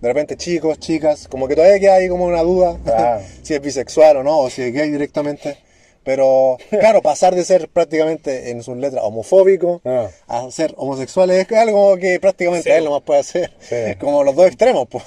[0.00, 3.18] De repente chicos, chicas, como que todavía queda ahí como una duda Ah.
[3.42, 5.56] si es bisexual o no, o si es gay directamente.
[6.04, 10.08] Pero claro, pasar de ser prácticamente en sus letras homofóbico Ah.
[10.26, 12.76] a ser homosexual es algo que prácticamente Sí.
[12.76, 13.50] él nomás puede hacer.
[13.60, 13.74] Sí.
[13.74, 15.04] Es como los dos extremos, pues.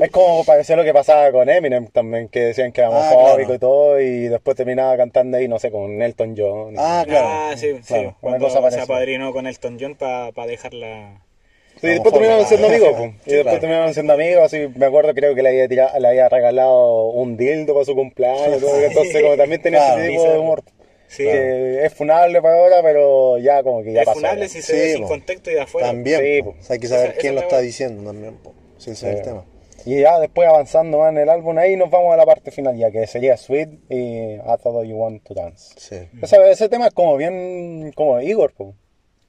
[0.00, 3.36] Es como parecía lo que pasaba con Eminem también, que decían que era Ah, homofóbico
[3.36, 3.54] claro.
[3.54, 6.74] y todo, y después terminaba cantando ahí, no sé, con Elton John.
[6.78, 7.26] Ah, claro.
[7.28, 7.82] Ah, sí, sí.
[7.94, 11.20] Claro, Cuando cosa se apadrinó con Elton John para dejarla.
[11.20, 11.31] Sí,
[11.82, 13.10] y después terminaron siendo amigos, pues.
[13.26, 16.28] Y después terminaron siendo amigos, así, me acuerdo, creo que le había, tirado- le había
[16.28, 20.00] regalado un dildo para su cumpleaños, todo, entonces como también tenía Claro.
[20.02, 20.62] ese tipo de humor.
[21.08, 21.24] Sí.
[21.24, 24.18] Que es funable para ahora, pero ya como que ya es pasó.
[24.20, 24.48] funable ya.
[24.48, 25.88] si se ve sin contexto y de afuera.
[25.88, 26.52] También, Sí, po.
[26.52, 26.58] po.
[26.58, 28.36] O sea, hay que saber Esa- quién lo es está diciendo también.
[28.36, 28.54] po.
[28.78, 29.44] Es el tema.
[29.84, 32.76] Y ya después avanzando más en el álbum, ahí nos vamos a la parte final
[32.78, 35.74] ya, que sería Sweet y I Thought You Want to Dance.
[35.76, 35.96] Sí.
[36.22, 38.52] Ese, ese tema es como bien, como Igor.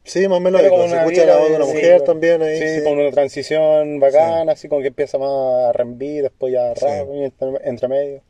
[0.04, 0.60] Sí, más o menos.
[0.62, 2.60] Tiene como Se una escucha vibra la voz de una sí, mujer sí, también ahí.
[2.60, 7.08] Sí, Sí, con una transición bacana, así como que empieza más R&B, después ya rap,
[7.14, 8.22] entre, entre medio.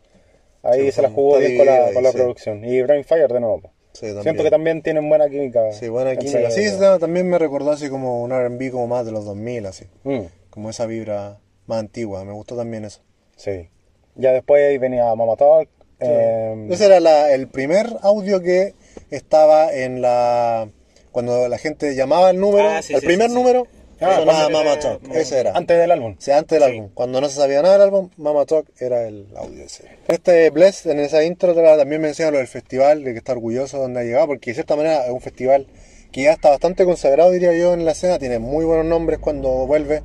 [0.61, 2.63] Ahí se la está jugó bien con la, con la producción.
[2.63, 3.61] Y Brain Fire de nuevo.
[3.61, 3.71] po.
[3.93, 4.23] Sí, también.
[4.23, 5.71] Siento que también tienen buena química.
[5.73, 6.49] Sí, buena química.
[6.51, 6.65] Sí,
[6.99, 9.85] también me recordó así como un R&B como más de los 2000, así.
[10.03, 12.23] Mm, Como esa vibra más antigua.
[12.23, 13.01] Me gustó también eso.
[13.35, 13.69] sí.
[14.15, 15.67] Ya después ahí venía Mama Talk.
[15.99, 18.75] eh, Ese era la- el primer audio que
[19.09, 20.69] estaba en la...
[21.13, 23.39] Cuando la gente llamaba el número, Ah, sí, el sí, primer sí, sí.
[23.39, 23.67] número,
[24.01, 25.01] Ah, sonaba Mama Talk.
[25.15, 25.51] Ese era.
[25.53, 26.15] antes del álbum.
[26.19, 26.75] Sí, antes del Sí.
[26.75, 26.89] álbum.
[26.93, 29.83] Cuando no se sabía nada del álbum, Mama Talk era el audio ese.
[30.09, 33.83] Este Bless, en esa intro, también menciona lo del festival, de que está orgulloso de
[33.83, 35.67] donde ha llegado, porque de cierta manera es un festival
[36.11, 38.19] que ya está bastante consagrado, diría yo, en la escena.
[38.19, 40.01] Tiene muy buenos nombres cuando vuelve.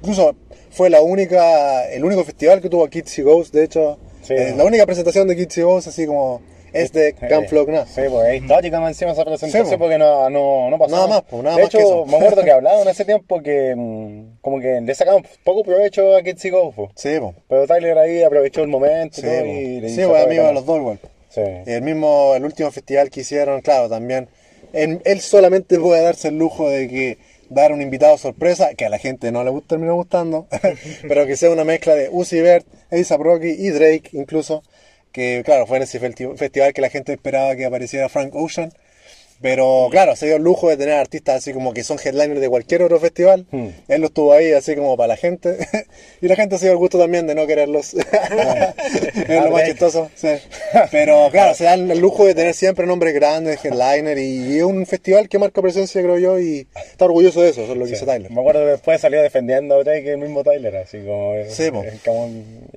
[0.00, 0.34] Incluso
[0.70, 3.98] fue la única, el único festival que tuvo Kids y Ghosts, de hecho.
[4.22, 4.34] Sí.
[4.34, 6.40] eh, la única presentación de Kids y Ghosts, así como
[6.72, 7.12] es de.
[7.14, 7.86] Camp Flock Nada.
[7.86, 9.78] Sí, pues es histórica más encima esa presentación Sí, po.
[9.80, 12.50] porque no, no, no pasó Nada más, pues, nada de más hecho, me acuerdo que
[12.52, 16.90] hablaban hace tiempo que mm, como que le sacaban poco provecho a Kids Go, po.
[16.94, 17.34] Sí, po.
[17.48, 19.46] Pero Tyler ahí aprovechó el momento Sí, y todo po.
[19.46, 20.98] y le Sí, pues amigo de los dos igual.
[21.28, 21.40] Sí.
[21.66, 24.28] El mismo, el último festival que hicieron, claro, también.
[24.74, 27.18] en- él solamente puede darse el lujo de que
[27.50, 30.46] dar un invitado sorpresa, que a la gente no le gust- terminó gustando,
[31.08, 34.62] pero que sea una mezcla de Uzi Vert, A$AP Rocky y Drake incluso,
[35.12, 38.72] que claro, fue en ese festi- festival que la gente esperaba que apareciera Frank Ocean,
[39.42, 42.48] Pero claro, se dio el lujo de tener artistas así como que son headliners de
[42.48, 43.46] cualquier otro festival.
[43.50, 43.68] Hmm.
[43.88, 45.58] Él lo estuvo ahí así como para la gente.
[46.20, 47.94] y la gente se dio el gusto también de no quererlos.
[47.94, 50.10] es lo más chistoso.
[50.14, 50.28] sí.
[50.92, 54.16] Pero claro, se dan el lujo de tener siempre nombres grandes, headliner.
[54.16, 56.38] Y es un festival que marca presencia, creo yo.
[56.38, 58.30] Y está orgulloso de eso, eso es lo que hizo Tyler.
[58.30, 61.70] Me acuerdo que después salió defendiendo a Drake el mismo Tyler, así como, Sí,
[62.04, 62.30] como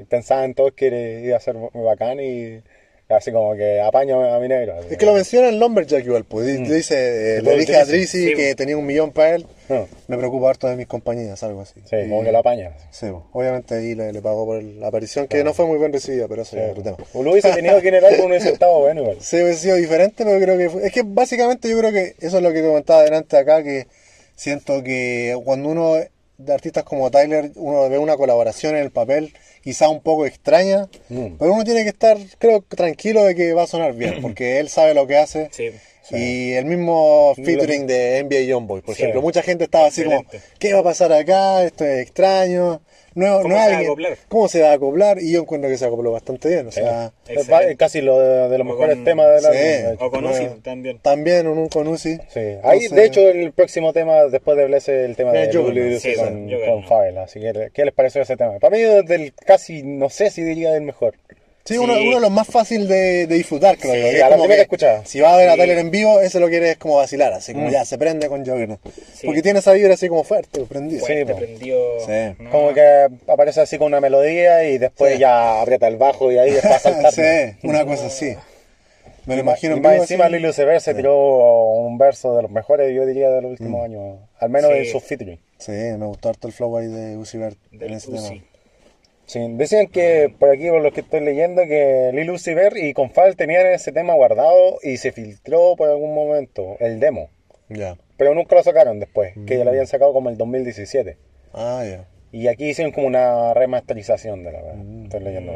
[0.10, 2.62] pensaban todos que iba a ser bacán y
[3.10, 4.76] así como que apaño a mi negro.
[4.80, 4.88] así.
[4.92, 8.30] Es que lo menciona en Lumberjack igual, pues di- dice, eh, le dije a Drizzy,
[8.30, 8.34] sí.
[8.36, 11.80] que tenía un millón para él, Ah, me preocupa harto de mis compañías, algo así.
[11.90, 12.72] sí, Y- como que lo apaña.
[12.92, 16.28] Sí, obviamente ahí le, le pagó por la aparición, que no fue muy bien recibida,
[16.28, 16.98] pero eso es otro tema.
[17.14, 19.18] Lo hubiese tenido que en el álbum hubiese estado bueno igual.
[19.22, 22.38] Sí, hubiese sido diferente, pero creo que fue- es que básicamente yo creo que eso
[22.38, 23.88] es lo que comentaba delante acá, que
[24.36, 25.96] siento que cuando uno
[26.38, 29.34] de artistas como Tyler, uno ve una colaboración en el papel,
[29.66, 31.36] quizá un poco extraña, Mm.
[31.40, 34.70] pero uno tiene que estar, creo, tranquilo de que va a sonar bien, porque él
[34.70, 35.50] sabe lo que hace.
[35.52, 35.72] Sí.
[36.12, 39.02] Y el mismo featuring de NBA Youngboy, por Sí.
[39.02, 39.24] ejemplo.
[39.24, 40.24] Mucha gente estaba así como.
[40.60, 41.66] ¿qué va a pasar acá?
[41.66, 42.80] Esto es extraño.
[43.16, 44.16] No, ¿Cómo no se va a?
[44.28, 45.20] ¿Cómo se va a acoplar?
[45.22, 46.68] Y yo encuentro que se acopló bastante bien.
[46.68, 47.48] O sea, Es
[47.78, 49.48] casi lo de, de los O mejores con- temas sí.
[49.58, 50.06] de hecho.
[50.06, 50.26] O con.
[50.26, 51.00] Uzi también.
[51.00, 52.18] también un, un con Uzi.
[52.28, 52.40] Sí.
[52.62, 55.54] Ahí, Entonces- de hecho, el próximo tema, después de Bless, es el tema Eh, de.
[55.54, 56.66] Lulu Sí, con, Juggernaut.
[56.66, 57.18] con Fabel.
[57.20, 58.60] Así que, ¿qué les pareció ese tema?
[58.60, 61.16] Para mí, es del casi, no sé si diría el mejor.
[61.66, 61.78] Sí, Sí.
[61.80, 64.08] Uno, uno de los más fáciles de, de disfrutar, creo Sí, yo.
[64.08, 65.04] Es a la como que escuchada.
[65.04, 65.56] Si va a ver a.
[65.56, 67.72] Tyler en vivo, ese lo quiere es como vacilar, así como Mm.
[67.72, 68.80] ya se prende con Juggernaut.
[69.16, 69.26] Sí.
[69.26, 71.00] Porque tiene esa vibra así como fuerte, prendida.
[71.06, 72.36] Sí, Fuerte.
[72.40, 75.20] No, Como que aparece así con una melodía y después Sí.
[75.20, 77.12] ya aprieta el bajo y ahí va a saltar.
[77.12, 78.36] sí, una cosa así.
[79.26, 80.30] Me lo imagino y más encima.
[80.30, 81.18] Lilo Sever se tiró
[81.80, 83.86] un verso de los mejores, yo diría, de los últimos Mm.
[83.86, 84.20] años.
[84.40, 84.78] Al menos Sí.
[84.78, 85.40] en sus featuring.
[85.58, 88.30] Sí, me gustó harto el flow ahí de Uzi Vert en ese Uzi.
[88.30, 88.46] tema.
[89.26, 92.94] Sí, decían que por aquí, por lo que estoy leyendo, que Lil Uzi Vert y
[92.94, 97.30] Confal tenían ese tema guardado y se filtró por algún momento el demo.
[97.70, 97.98] Ya.
[98.18, 99.66] Pero nunca lo sacaron después, que ya Mm.
[99.66, 101.18] lo habían sacado como el 2017.
[101.54, 102.06] Ah, ya.
[102.32, 104.76] Y aquí hicieron como una remasterización de la verdad.
[104.76, 105.04] Mm.
[105.06, 105.54] Estoy leyendo.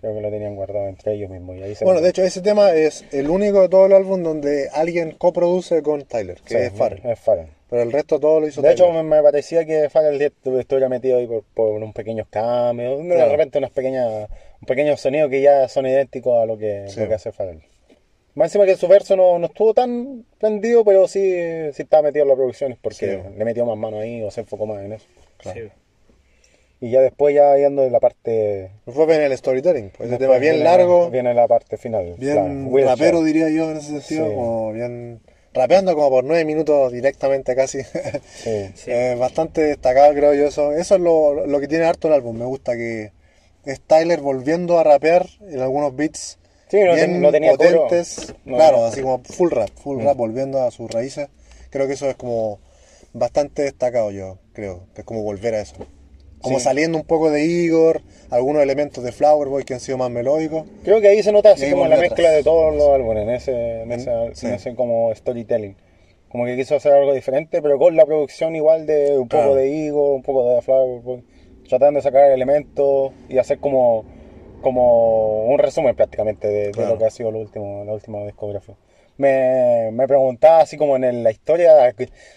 [0.00, 1.56] Creo que lo tenían guardado entre ellos mismos.
[1.56, 4.22] Y ahí se Bueno, de hecho, ese tema es el único de todo el álbum
[4.22, 7.04] donde alguien coproduce con Tyler, que Sí, es Farrell.
[7.04, 7.48] Es Farrell.
[7.70, 9.04] Pero el resto todo lo hizo De hecho, Tyler.
[9.04, 13.02] me, me parecía que Farrell estu- estuviera metido ahí por, por unos pequeños cambios.
[13.02, 13.30] De Claro.
[13.32, 14.28] repente, unas pequeñas,
[14.60, 16.98] un pequeño sonido que ya son idénticos a lo que, Sí.
[17.00, 17.60] lo que hace Farrell.
[18.34, 21.20] Más encima que su verso no, no estuvo tan prendido, pero sí,
[21.72, 23.28] sí estaba metido en las producciones porque Sí.
[23.36, 25.06] le metió más mano ahí o se enfocó más en eso.
[25.38, 25.60] Claro.
[25.60, 25.68] Sí.
[26.80, 28.70] Y ya después, ya yendo en la parte.
[28.86, 29.90] Fue bien el storytelling.
[29.96, 32.14] Pues ese tema bien viene- largo, Viene la parte final.
[32.16, 32.86] bien claro, Wheelchair.
[32.98, 34.34] rapero diría yo en ese sentido, Sí.
[34.34, 35.20] como bien
[35.54, 37.82] rapeando como por nueve minutos directamente casi.
[37.82, 37.90] Sí.
[38.74, 38.90] Sí.
[38.90, 40.72] Eh, bastante destacado creo yo eso.
[40.72, 42.36] Eso es lo, lo que tiene harto el álbum.
[42.38, 43.12] Me gusta que
[43.64, 46.38] es Tyler volviendo a rapear en algunos beats
[46.70, 48.34] Sí, no, bien ten- no tenía potentes.
[48.44, 50.04] No, claro, así como full rap, full Mm.
[50.04, 51.28] rap volviendo a sus raíces.
[51.70, 52.60] Creo que eso es como
[53.14, 54.84] bastante destacado yo, creo.
[54.94, 55.74] Que es como volver a eso.
[56.42, 56.64] Como Sí.
[56.64, 60.64] saliendo un poco de Igor, algunos elementos de Flower Boy que han sido más melódicos.
[60.84, 63.82] Creo que ahí se nota así como la mezcla de todos los álbumes, en ese,
[63.82, 64.46] en ese, Sí.
[64.46, 65.76] en ese como storytelling.
[66.28, 69.86] Como que quiso hacer algo diferente, pero con la producción igual de un poco de
[69.86, 71.24] Ego, un poco de Flower Boy,
[71.68, 74.04] tratando de sacar elementos y hacer como,
[74.60, 78.74] como un resumen prácticamente de, de lo que ha sido lo último, la última discografía.
[79.18, 81.92] Me, me preguntaba así como en la historia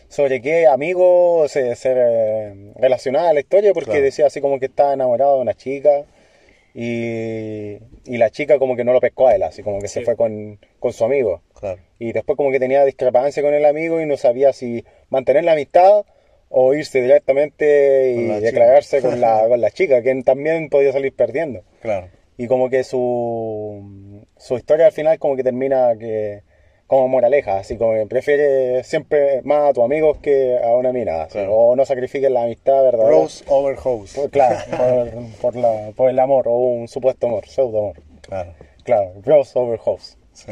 [0.07, 4.03] sobre qué amigo se, se eh, relacionaba a la historia, porque Claro.
[4.03, 6.05] decía así como que estaba enamorado de una chica
[6.73, 10.01] y, y la chica como que no lo pescó a él, así como que se
[10.01, 11.41] fue con, con su amigo.
[11.59, 11.79] Claro.
[11.99, 15.51] Y después como que tenía discrepancia con el amigo y no sabía si mantener la
[15.53, 16.03] amistad
[16.49, 18.39] o irse directamente y chica.
[18.39, 21.61] declararse con la, con la chica, que también podía salir perdiendo.
[21.81, 22.09] Claro.
[22.37, 26.41] Y como que su, su historia al final como que termina que
[26.91, 31.21] como moraleja, así como que prefiere siempre más a tus amigos que a una mina,
[31.23, 31.53] así, Claro.
[31.55, 33.09] o no sacrifiques la amistad verdadera.
[33.11, 34.19] Rose over Hose.
[34.19, 38.01] Por- claro, por, por la, por el amor o un supuesto amor, pseudo amor.
[38.21, 38.53] Claro.
[38.83, 40.17] Claro, Rose over House.
[40.33, 40.51] Sí.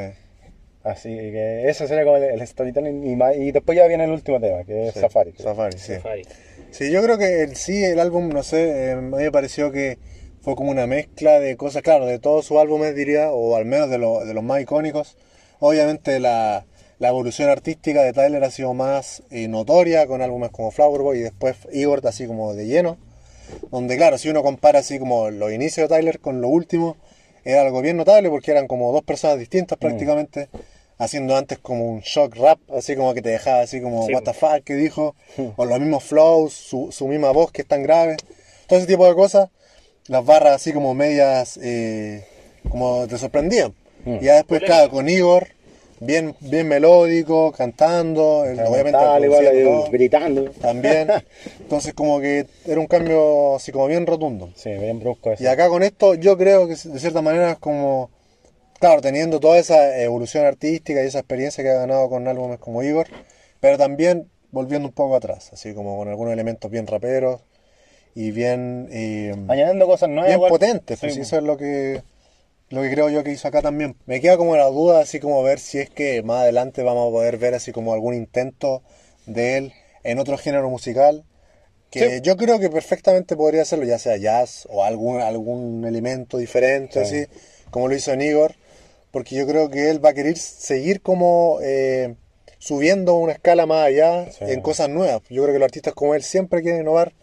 [0.84, 3.04] Así que ese sería como el, el storytelling.
[3.36, 5.02] Y, después ya viene el último tema, que es sí.
[5.02, 5.34] Safari.
[5.38, 5.96] Safari, sí.
[5.96, 6.24] Safari.
[6.72, 9.74] Sí, yo creo que el, sí, el álbum, no sé, eh, a mí me pareció
[9.74, 9.98] que
[10.42, 13.90] fue como una mezcla de cosas, claro, de todos sus álbumes diría, o al menos
[13.90, 15.18] de, lo- de los más icónicos.
[15.60, 16.66] Obviamente la,
[17.00, 21.20] la evolución artística de Tyler ha sido más eh, notoria con álbumes como Flower Boy
[21.20, 22.98] y después Igor así como de lleno.
[23.72, 26.98] Donde claro, si uno compara así como los inicios de Tyler con lo último,
[27.44, 30.50] era algo bien notable porque eran como dos personas distintas prácticamente.
[31.02, 34.14] Haciendo antes como un shock rap, así como que te dejaba así como Sí.
[34.14, 35.16] what the fuck que dijo,
[35.56, 38.18] o los mismos flows, su, su misma voz que es tan grave,
[38.68, 39.50] todo ese tipo de cosas,
[40.08, 42.26] las barras así como medias, eh,
[42.70, 43.74] como te sorprendían.
[44.06, 44.16] Mm.
[44.22, 45.48] Y ya después, claro, con Igor,
[46.00, 50.46] bien, bien melódico, cantando, el- obviamente Tal, igual, todo, gritando.
[50.62, 51.08] también.
[51.60, 54.50] Entonces como que era un cambio así como bien rotundo.
[54.56, 55.44] Sí, bien brusco eso.
[55.44, 58.10] Y acá con esto yo creo que de cierta manera es como,
[58.80, 62.82] claro, teniendo toda esa evolución artística y esa experiencia que ha ganado con álbumes como
[62.84, 63.08] Igor,
[63.60, 67.42] pero también volviendo un poco atrás, así como con algunos elementos bien raperos
[68.16, 70.26] y bien, eh, Añadiendo cosas nuevas.
[70.28, 70.50] bien igual.
[70.50, 72.02] potentes, pues Sí, eso es lo que,
[72.70, 73.96] lo que creo yo que hizo acá también.
[74.06, 77.12] Me queda como la duda, así como ver si es que más adelante vamos a
[77.12, 78.82] poder ver así como algún intento
[79.26, 81.24] de él en otro género musical.
[81.90, 82.22] Que Sí.
[82.22, 87.22] yo creo que perfectamente podría hacerlo, ya sea jazz o algún, algún elemento diferente, Sí.
[87.24, 87.32] así
[87.72, 88.54] como lo hizo en Igor,
[89.12, 92.14] porque yo creo que él va a querer seguir como eh,
[92.60, 94.46] subiendo una escala más allá Sí.
[94.48, 95.22] en cosas nuevas.
[95.30, 97.14] Yo creo que los artistas como él siempre quieren innovar.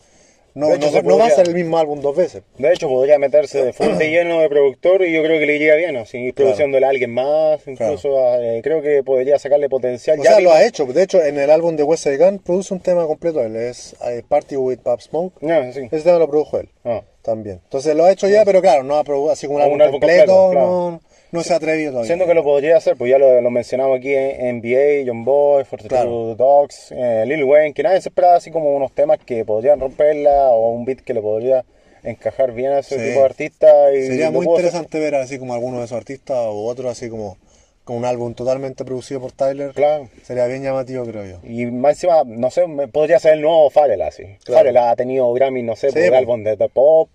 [0.56, 2.42] No, hecho, no- va a ser el mismo álbum dos veces.
[2.58, 5.54] De hecho, podría meterse de full de lleno de productor y yo creo que le
[5.56, 6.48] iría bien, seguir Claro.
[6.48, 8.08] produciéndole a alguien más, incluso
[8.40, 10.18] eh, creo que podría sacarle potencial.
[10.18, 10.86] O Ya sea, lo ha hecho.
[10.86, 13.54] De hecho, en el álbum de West Gun produce un tema completo él.
[13.54, 15.34] Es eh, Party with Pop Smoke.
[15.42, 15.88] No, sí.
[15.92, 17.02] Ese tema lo produjo él Ah.
[17.22, 17.60] también.
[17.64, 20.00] Entonces lo ha hecho ya, pero claro, no ha producido así como un álbum, álbum
[20.00, 20.24] completo.
[20.32, 20.66] completo, claro.
[20.66, 21.00] no,
[21.36, 22.06] no se ha atrevido todavía.
[22.08, 25.64] Siendo que lo podría hacer, pues ya lo, lo mencionamos aquí en NBA, John Boy,
[25.64, 26.34] Forty Claro.
[26.34, 30.50] Dogs, eh, Lil Wayne, que nadie se esperaba así como unos temas que podrían romperla
[30.50, 31.64] o un beat que le podría
[32.02, 33.04] encajar bien a ese Sí.
[33.06, 33.92] tipo de artista.
[33.94, 34.66] Y Sería muy pudo hacer.
[34.66, 37.36] interesante ver así como alguno de esos artistas o otro así como
[37.84, 39.70] con un álbum totalmente producido por Tyler.
[39.72, 40.08] Claro.
[40.24, 41.38] Sería bien llamativo, creo yo.
[41.44, 44.24] Y más encima, no sé, podría ser el nuevo Pharrell así.
[44.44, 44.58] Claro.
[44.58, 46.16] Pharrell ha tenido Grammy, no sé, Sí, por el po.
[46.16, 47.08] álbum de, de pop,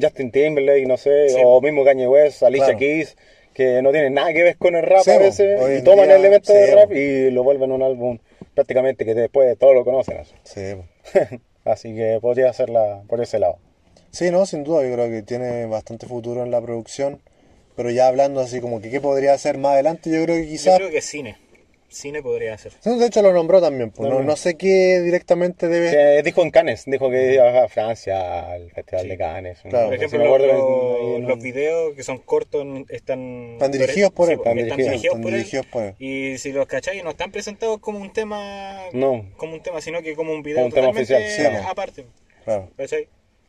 [0.00, 2.78] Justin Timberlake, no sé, Sí, o mismo Kanye West, Alicia Claro.
[2.78, 3.16] Keys,
[3.58, 6.16] que no tienen nada que ver con el rap Sí, a veces, y toman día,
[6.16, 8.18] elementos de sí, rap y lo vuelven un álbum
[8.54, 10.18] prácticamente que después todos lo conocen.
[10.18, 10.32] así.
[10.44, 13.58] Sí, Así que podría hacerla por ese lado.
[14.12, 17.20] Sí, no, sin duda, yo creo que tiene bastante futuro en la producción.
[17.74, 20.50] Pero ya hablando así como que qué podría hacer más adelante, yo creo que Yo
[20.50, 21.36] quizás creo que cine.
[21.90, 22.72] Cine podría ser.
[22.84, 24.26] De hecho lo nombró también, pues, no, También.
[24.26, 25.90] no sé qué directamente debe...
[25.90, 29.08] Que dijo en Cannes, dijo que iba a Francia, al Festival Sí.
[29.08, 29.58] de Cannes.
[29.62, 29.86] Claro.
[29.86, 33.52] Por ejemplo, acuerdo los, en videos que son cortos están...
[33.54, 35.36] Están dirigidos por él, están están dirigidos, dirigidos están por él.
[35.38, 35.94] dirigidos por él.
[35.98, 38.80] Y si los cacháis no están presentados como un tema...
[38.92, 39.24] No.
[39.38, 42.06] Como un tema, sino que como un video Como un tema totalmente oficial, sí, aparte.
[42.44, 42.70] Claro.
[42.76, 43.08] ¿Cachai?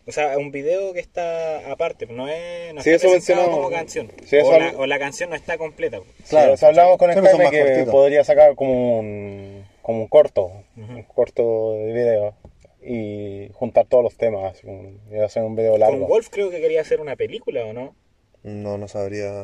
[0.09, 4.11] O sea, un video que está aparte, no es no Sí, está eso como canción.
[4.25, 5.99] Sí, eso o, la, habl- o la canción no está completa.
[6.27, 10.01] Claro, Sí, o sea, hablamos con el Jaime más que podría sacar como un, como
[10.01, 12.35] un corto, un corto de video
[12.81, 14.67] y juntar todos los temas así
[15.11, 15.99] y hacer un video largo.
[15.99, 17.93] Con Wolf creo que quería hacer una película, ¿o no?
[18.41, 19.43] No, no sabría,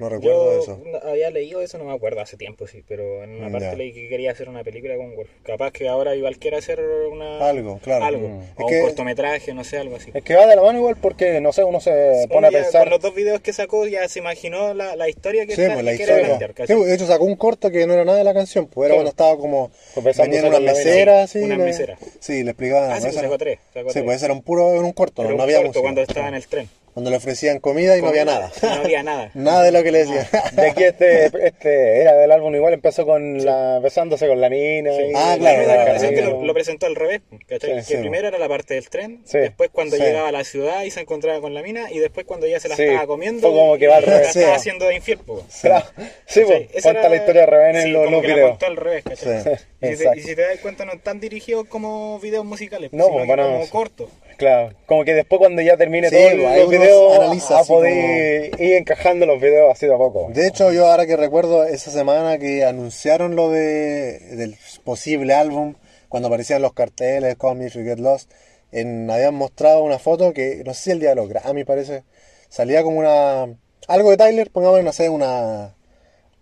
[0.00, 0.82] no recuerdo Yo eso.
[1.08, 3.92] había leído eso, no me acuerdo, hace tiempo sí, pero en una Mm, parte leí
[3.92, 5.30] que quería hacer una película con Wolf.
[5.44, 7.48] Capaz que ahora igual quiera hacer una...
[7.48, 8.04] Algo, claro.
[8.04, 8.28] Algo.
[8.28, 8.38] Mm.
[8.38, 10.10] O Es un que- cortometraje, no sé, algo así.
[10.12, 12.82] Es que va de la mano igual porque, no sé, uno se pone a pensar...
[12.84, 15.74] Con los dos videos que sacó ya se imaginó la, la historia que, Sí, está,
[15.74, 16.26] pues la que historia.
[16.38, 18.66] plantear, Sí, pues, de hecho sacó un corto que no era nada de la canción,
[18.66, 18.96] pues era Sí.
[18.96, 20.84] cuando estaba como Pues besándose venía en una con la mina.
[20.84, 21.44] mesera, Sí, así.
[21.44, 21.98] una le- mesera.
[22.20, 22.90] Sí, le explicaban.
[22.92, 23.58] Ah, sí, Eso sacó tres,
[23.92, 26.68] Sí, pues era un puro, un corto, no, había cuando estaba en el tren.
[26.92, 28.50] Cuando le ofrecían comida y no había nada.
[28.62, 29.30] No había nada.
[29.34, 30.26] nada de lo que le decían.
[30.52, 34.90] De aquí este, este era del álbum igual, empezó con la besándose con la mina.
[34.92, 37.82] y- Ah, La claro, que lo, lo presentó al revés, ¿cachai?
[37.84, 40.90] Sí, que primero era la parte del tren, después cuando llegaba a la ciudad y
[40.90, 43.78] se encontraba con la mina, y después cuando ya se la estaba comiendo, Fue como
[43.78, 44.28] que va al la revés.
[44.36, 44.60] estaba Sí.
[44.60, 45.44] haciendo de infiel, po.
[45.62, 45.86] Claro.
[46.26, 48.62] Sí, pues, cuenta la historia de Reven en los, los la videos.
[48.62, 49.58] al revés, ¿cachai?
[49.82, 53.06] Y, si te, y si te das cuenta no están dirigidos como videos musicales, No,
[53.06, 54.10] sino a- como cortos.
[54.40, 58.58] Claro, como que después cuando ya termine Sí, todo pues, los videos, analiza a poder
[58.58, 60.30] ir encajando los videos así de a poco.
[60.32, 65.74] De hecho, yo ahora que recuerdo esa semana que anunciaron lo de del posible álbum,
[66.08, 68.30] cuando aparecían los carteles, Call Me If You Get Lost,
[68.72, 72.04] en, habían mostrado una foto que, no sé si el día de los Grammy parece,
[72.48, 73.46] salía como una...
[73.88, 75.74] Algo de Tyler, pongamos, no sé, una...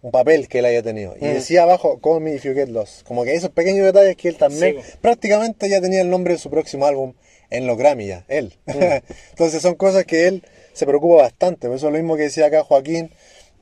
[0.02, 1.16] Un papel que él haya tenido.
[1.20, 1.34] Y Mm.
[1.34, 3.02] decía abajo, Call Me If You Get Lost.
[3.02, 6.38] Como que esos pequeños detalles que él también Sí, prácticamente ya tenía el nombre de
[6.38, 7.14] su próximo álbum
[7.50, 8.54] en los Grammy ya, él.
[8.66, 11.66] Entonces son cosas que él se preocupa bastante.
[11.68, 13.10] Por eso es lo mismo que decía acá Joaquín,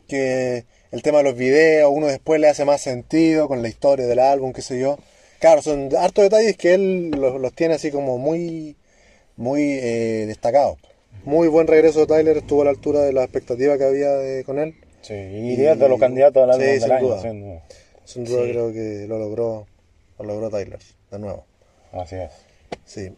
[0.08, 4.06] que el tema de los videos, uno después le hace más sentido con la historia
[4.06, 4.98] del álbum, qué sé yo.
[5.40, 8.76] Claro, son hartos detalles que él los, los tiene así como muy,
[9.36, 10.78] muy eh, destacados.
[11.24, 14.44] Muy buen regreso de Tyler, estuvo a la altura de la expectativa que había de-
[14.44, 14.74] con él.
[15.02, 17.06] Sí, y de los candidatos al álbum Sí, del sin año.
[17.06, 17.22] duda.
[17.22, 17.62] sí, no.
[18.04, 18.50] Sin duda Sí.
[18.50, 19.66] creo que lo logró,
[20.18, 20.78] lo logró Tyler,
[21.10, 21.44] de nuevo.
[21.92, 22.30] Así es.
[22.84, 23.12] Sí.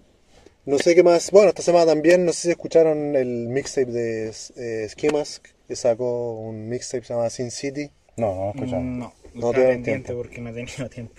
[0.68, 1.30] No sé qué más.
[1.30, 6.34] Bueno, esta semana también, no sé si escucharon el mixtape de eh, Skimask, que sacó
[6.34, 7.90] un mixtape que se llama Sin City.
[8.16, 8.84] No, no lo escuchamos.
[8.84, 10.22] No, No no tuvieron pendiente tiempo.
[10.22, 11.14] porque no he tenido tiempo.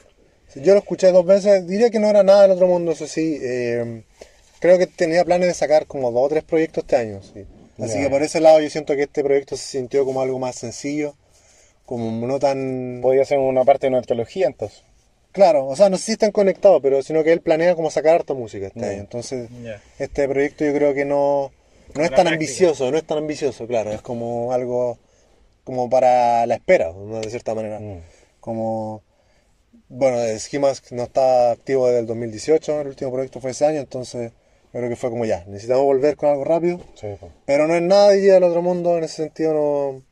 [0.48, 3.08] Sí, Yo lo escuché dos veces, diría que no era nada del otro mundo, eso
[3.08, 3.40] sí.
[3.42, 4.04] eh,
[4.60, 7.22] creo que tenía planes de sacar como dos o tres proyectos este año.
[7.24, 7.46] sí.
[7.80, 10.58] Así que por ese lado yo siento que este proyecto se sintió como algo más
[10.58, 11.16] sencillo,
[11.86, 13.00] como no tan...
[13.02, 14.84] Podría ser una parte de una trilogía entonces.
[15.32, 18.16] Claro, o sea, no sé si están conectados, pero sino que él planea como sacar
[18.16, 19.02] harta música este año.
[19.02, 19.50] Entonces,
[20.00, 21.52] este proyecto yo creo que no,
[21.96, 22.30] no es tan práctica.
[22.32, 24.98] ambicioso, no es tan ambicioso, claro, es como algo
[25.64, 27.20] como para la espera, ¿no?
[27.20, 27.80] de cierta manera.
[27.80, 28.00] Mm.
[28.40, 29.04] Como,
[29.88, 34.32] bueno, Schemas no está activo desde el 2018, el último proyecto fue ese año, entonces
[34.74, 37.32] yo creo que fue como ya, necesitamos volver con algo rápido, Sí, pues.
[37.46, 40.04] pero no es nada de del otro mundo, en ese sentido no,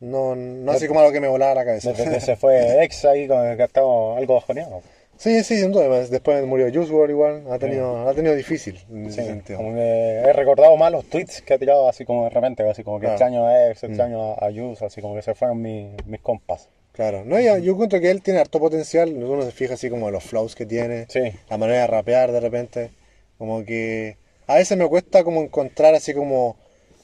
[0.00, 1.92] no, no así como algo que me volaba la cabeza.
[1.92, 4.82] Desde que se fue ex ahí con que estaba algo bajoneado.
[5.16, 5.86] Sí, sí, sin duda.
[5.86, 7.44] además, Después murió Juice WRLD igual.
[7.50, 9.58] Ha tenido, ha tenido difícil en Sí, ese sentido.
[9.58, 12.82] como que he recordado más los tweets que ha tirado así como de repente, así
[12.82, 13.14] como que Claro.
[13.14, 16.68] extraño a ex, extraño a, a Juice, así como que se fueron mis, mis compas.
[16.92, 17.24] Claro.
[17.24, 19.10] No, yo, yo encuentro que él tiene harto potencial.
[19.10, 21.06] Uno se fija así como en los flows que tiene.
[21.08, 21.20] Sí.
[21.48, 22.90] La manera de rapear de repente.
[23.38, 26.56] Como que a veces me cuesta como encontrar así como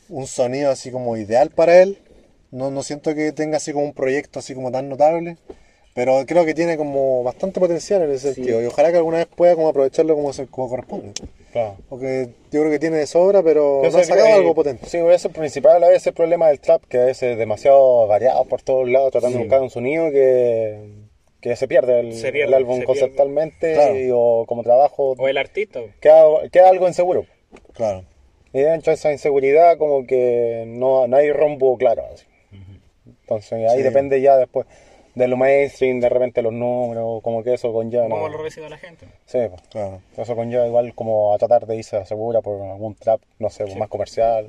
[0.08, 1.98] un sonido así como ideal para él.
[2.50, 5.36] No, no siento que tenga así como un proyecto así como tan notable.
[5.92, 8.34] Pero creo que tiene como bastante potencial en ese Sí.
[8.36, 8.62] sentido.
[8.62, 11.12] Y ojalá que alguna vez pueda como aprovecharlo como, se- como corresponde.
[11.52, 11.76] Claro.
[11.88, 14.54] Porque yo creo que tiene de sobra, pero no Eso ha es sacado que- algo
[14.54, 14.86] potente.
[14.86, 18.06] Sí, eso es principal a veces el problema del trap, que a veces es demasiado
[18.06, 19.42] variado por todos lados, tratando Sí.
[19.42, 20.78] de buscar un sonido que,
[21.40, 23.98] que se pierde el, Se pierde, el álbum conceptualmente Claro.
[23.98, 25.16] y- o como trabajo.
[25.18, 25.80] O el artista.
[26.00, 27.26] Queda, queda algo inseguro.
[27.72, 28.04] Claro.
[28.52, 32.04] Y dentro de esa inseguridad como que no, no hay rumbo claro.
[32.14, 32.24] así.
[33.30, 33.82] Entonces ahí Sí.
[33.84, 34.66] depende ya después
[35.14, 38.08] de lo mainstream, de repente los números, como que eso conlleva.
[38.08, 38.36] ¿Cómo ¿no?
[38.36, 39.06] lo recibe la gente?
[39.26, 39.62] Sí, pues.
[39.70, 40.00] Claro.
[40.16, 43.66] eso conlleva igual como a tratar de irse a segura por algún trap, no sé,
[43.68, 43.78] Sí.
[43.78, 44.48] más comercial.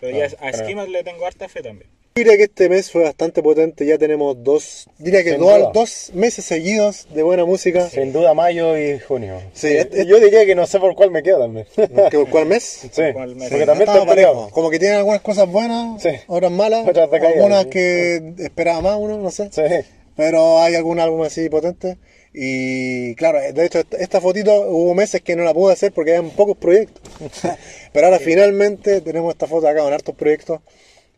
[0.00, 1.90] Pero ya Ah, a Schemas le tengo harta fe también.
[2.16, 5.58] Yo diría que este mes fue bastante potente, ya tenemos dos, diría que Sin dos,
[5.58, 5.70] duda.
[5.72, 7.88] dos meses seguidos de buena música.
[7.88, 9.40] Sin duda mayo y junio.
[9.54, 11.66] Sí, Eh, este- yo diría que no sé por cuál me quedo también.
[12.10, 12.64] ¿Qué- ¿Cuál mes?
[12.92, 13.48] Sí, ¿Cuál mes?
[13.48, 14.52] porque Sí, también Estamos está parejos.
[14.52, 16.10] Como que tienen algunas cosas buenas, Sí.
[16.26, 19.48] otras malas, Otras algunas que esperaba más uno, no sé.
[19.52, 19.62] Sí,
[20.16, 21.96] Pero hay algún álbum así potente.
[22.34, 26.32] Y claro, de hecho, esta- fotito hubo meses que no la pude hacer porque habían
[26.34, 27.00] pocos proyectos.
[27.92, 30.60] Pero ahora finalmente tenemos esta foto acá con hartos proyectos.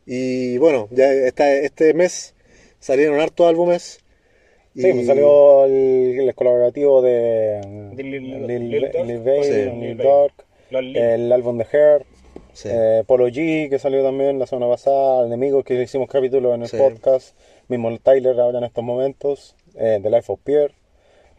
[0.07, 2.35] Y bueno, ya esta- este mes
[2.81, 4.01] salieron hartos álbumes.
[4.75, 7.61] sí, Y- pues salió el, el colaborativo de
[7.95, 8.91] De Lil- Lil, Lil Lil,
[9.45, 9.53] Sí.
[10.71, 10.97] Lil.
[10.97, 12.07] el álbum de Hair,
[12.55, 12.69] Sí.
[12.73, 16.69] eh, Polo G que salió también la semana pasada, Enemigos que hicimos capítulo en el
[16.69, 16.79] Sí.
[16.79, 17.37] podcast,
[17.69, 20.73] mismo el Tyler ahora en estos momentos, eh, The Life of Pierre,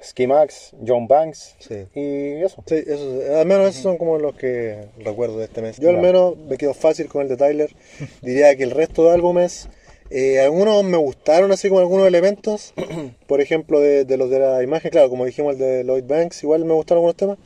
[0.03, 1.85] Ski Max, John Banks Sí.
[1.95, 2.63] y eso.
[2.65, 5.77] Sí, eso, al menos esos son como los que recuerdo de este mes.
[5.79, 7.73] Yo al menos me quedo fácil con el de Tyler.
[8.21, 9.69] Diría que el resto de álbumes,
[10.09, 12.73] eh, algunos me gustaron así como algunos elementos.
[13.27, 16.43] Por ejemplo, de, de los de la imagen, claro, como dijimos el de Lloyd Banks,
[16.43, 17.37] igual me gustaron algunos temas.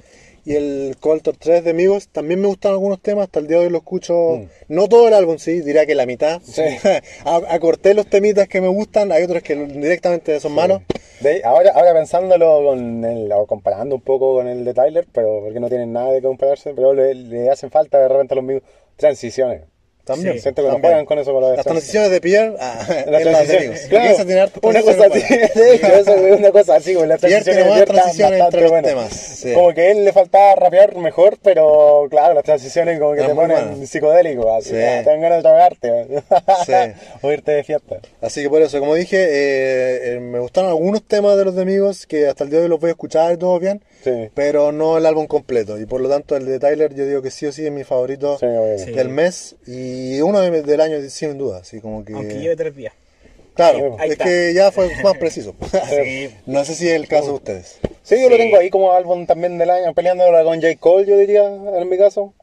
[0.49, 3.65] Y el Coulter 3 de Amigos también me gustaron algunos temas, hasta el día de
[3.65, 4.45] hoy lo escucho, Mm.
[4.69, 6.39] no todo el álbum, sí, diría que la mitad.
[6.41, 6.61] Sí.
[7.25, 10.83] A- Acorté los temitas que me gustan, hay otros que directamente son malos.
[11.19, 15.41] De- ahora, ahora pensándolo con el, o comparando un poco con el de Tyler, pero
[15.43, 18.45] porque no tienen nada de compararse, pero le, le hacen falta de repente a los
[18.45, 18.63] mismos
[18.95, 19.63] transiciones.
[20.05, 20.35] También.
[20.35, 20.91] Sí, Siento que no también.
[20.93, 23.23] juegan con eso con lo de Las transiciones de Pierre, ah, Las es las de
[23.25, 23.89] transiciones, Amigos.
[23.89, 27.63] claro, tiene una cosa así, transiciones de una cosa así, las Pierre transiciones tiene de
[27.65, 28.89] Pierre están transiciones bastante entre los buenas.
[28.89, 29.53] temas, sí.
[29.53, 33.33] Como que a él le faltaba rapear mejor, pero claro, las transiciones como que te
[33.35, 33.89] ponen buenas.
[33.89, 34.75] psicodélico, así, Sí.
[34.75, 36.07] te dan ganas de tragarte,
[36.65, 36.71] Sí.
[37.21, 37.97] o irte de fiesta.
[38.21, 41.61] Así que por eso, como dije, eh, eh, me gustaron algunos temas de los de
[41.61, 44.29] Amigos que hasta el día de hoy los voy a escuchar y todo bien, Sí,
[44.33, 45.77] pero no el álbum completo.
[45.79, 47.83] Y por lo tanto, el de Tyler yo digo que sí o sí es mi
[47.83, 48.85] favorito sí, obviamente.
[48.85, 48.91] Sí.
[48.91, 51.59] del mes y uno de- del año sin duda.
[51.59, 52.13] Así como que.
[52.13, 52.93] Aunque lleve tres días.
[53.57, 54.23] Claro, Ahí es está.
[54.23, 55.53] que ya fue más preciso.
[55.89, 56.29] Sí.
[56.45, 57.79] no sé si es el caso de ustedes.
[58.03, 60.75] Sí, yo lo tengo ahí como álbum también del año, peleándolo con J.
[60.79, 62.33] Cole, yo diría, en mi caso.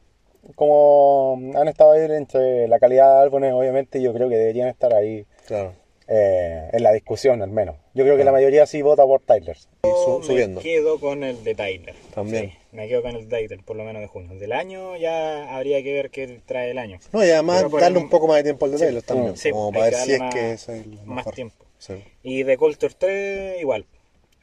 [0.55, 4.93] Como han estado ahí entre la calidad de álbumes, obviamente, yo creo que deberían estar
[4.93, 5.73] ahí Claro.
[6.07, 7.75] eh, en la discusión, al menos.
[7.95, 9.57] Yo creo que la mayoría sí vota por Tyler.
[9.83, 10.61] Y su- me subiendo.
[10.61, 11.95] quedo con el de Tyler.
[12.13, 12.51] También.
[12.51, 14.37] Sí, me quedo con el de Tyler, por lo menos de junio.
[14.37, 16.99] Del año ya habría que ver qué trae el año.
[17.13, 18.83] No, y además darle el- un poco más de tiempo al de Sí.
[18.83, 19.37] Taylor también.
[19.37, 21.65] Sí, como para ver si es que más- es el más tiempo.
[21.79, 21.93] Sí.
[22.21, 23.85] Y de Coulter 3 igual.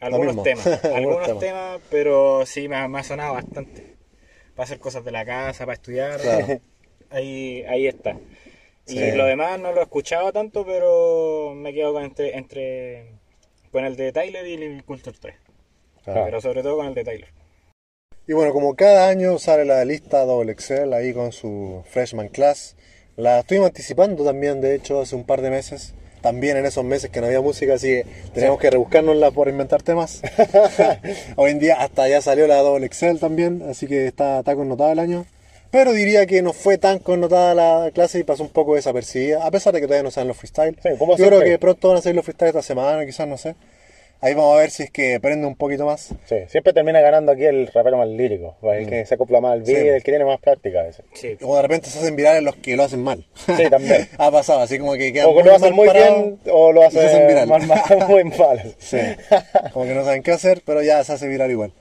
[0.01, 0.67] Algunos temas.
[0.85, 1.39] Algunos temas.
[1.41, 1.81] temas.
[1.91, 3.93] pero sí me ha, me ha sonado bastante.
[4.57, 6.19] Para hacer cosas de la casa, para estudiar.
[6.21, 6.61] Claro.
[7.11, 8.17] Ahí, ahí está.
[8.89, 13.13] Y lo demás no lo he escuchado tanto, pero me quedo con entre, entre
[13.73, 15.35] con el de Tyler y el Culture 3.
[16.05, 16.25] Claro.
[16.27, 17.29] Pero sobre todo con el de Tyler.
[18.29, 22.77] Y bueno, como cada año sale la lista Double Excel ahí con su Freshman Class.
[23.17, 25.95] La estuvimos anticipando también, de hecho, hace un par de meses.
[26.21, 29.83] También en esos meses que no había música, así que tenemos que rebuscárnosla por inventar
[29.83, 30.23] temas.
[31.37, 34.93] Hoy en día hasta ya salió la Double Excel también, así que está, está connotado
[34.93, 35.27] el año.
[35.73, 39.51] Pero diría que no fue tan connotada la clase y pasó un poco desapercibida, a
[39.51, 40.77] pesar de que todavía no salen los freestyle.
[40.83, 43.39] Sí, como Yo creo que pronto van a salir los freestyle esta semana, quizás, no
[43.39, 43.57] sé.
[44.25, 46.15] Ahí vamos a ver si es que prende un poquito más.
[46.27, 49.63] Sí, siempre termina ganando aquí el rapero más lírico, el que se acopla más al
[49.63, 49.83] beat, Mm.
[49.83, 49.89] Sí.
[49.89, 51.05] el que tiene más práctica a veces.
[51.13, 51.37] Sí.
[51.43, 53.27] O de repente se hacen virales los que lo hacen mal.
[53.35, 54.09] Sí, también.
[54.19, 56.85] ha pasado, así como que quedan O que lo hacen mal muy bien o lo
[56.87, 57.49] hacen hacen viral.
[57.49, 58.75] mal, mal, muy mal.
[58.79, 58.99] Sí.
[59.73, 61.73] Como que no saben qué hacer, pero ya se hace viral igual.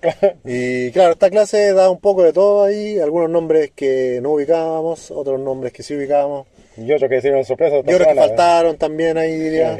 [0.44, 5.12] Y claro, esta clase da un poco de todo ahí, algunos nombres que no ubicábamos,
[5.12, 6.48] otros nombres que sí ubicábamos.
[6.76, 7.76] Y otros que hicieron sorpresa.
[7.86, 9.78] Y otros que faltaron también ahí diría.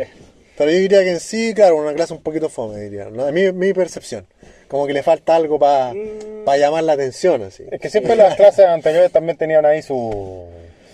[0.62, 3.06] Pero yo diría que en sí, claro, una clase un poquito fome, diría.
[3.06, 3.26] ¿no?
[3.26, 4.28] A mí, mi percepción.
[4.68, 5.92] Como que le falta algo para
[6.56, 7.64] llamar la atención, así.
[7.72, 10.46] Es que siempre las clases anteriores también tenían ahí su,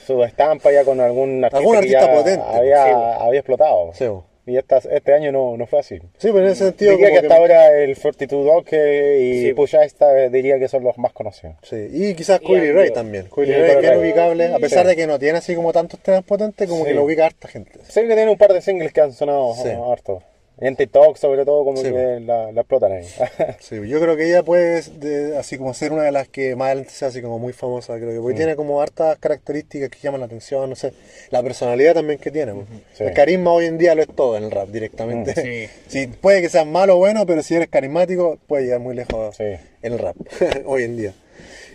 [0.06, 2.92] su estampa ya con algún artista, Algún que artista ya potente, Había, sí.
[3.20, 3.92] había explotado.
[3.94, 4.06] Sí.
[4.48, 5.98] Y esta, este año no, no fue así.
[6.18, 6.92] Sí, pero en ese sentido.
[6.94, 9.54] diría como que hasta ahora el Fortitude que- y Sí.
[9.54, 11.56] Pusha esta eh, diría que son los más conocidos.
[11.64, 13.26] Sí, y quizás Y Coily algo- Ray también.
[13.28, 14.10] Coily y Ray es Coily bien Ray.
[14.10, 14.90] ubicable, a pesar Sí.
[14.90, 16.88] de que no tiene así como tantos temas potentes, como Sí.
[16.90, 17.72] que lo ubica harta gente.
[17.90, 19.70] Sé que tiene un par de singles que han sonado Sí.
[19.70, 20.24] harto.
[20.60, 23.06] En TikTok sobre todo como Sí, que la, la explotan ahí.
[23.60, 26.68] Sí, yo creo que ella puede de- así como ser una de las que más
[26.68, 30.22] adelante sea así como muy famosa, creo que porque tiene como hartas características que llaman
[30.22, 30.94] la atención, no sé,
[31.30, 32.54] la personalidad también que tiene.
[32.54, 32.66] pues.
[32.96, 33.04] Sí.
[33.04, 35.34] El carisma hoy en día lo es todo en el rap directamente.
[35.36, 35.72] Sí.
[35.88, 39.36] Sí, puede que seas malo o bueno, pero si eres carismático, puedes llegar muy lejos
[39.38, 39.44] Sí.
[39.44, 40.16] en el rap
[40.66, 41.14] hoy en día.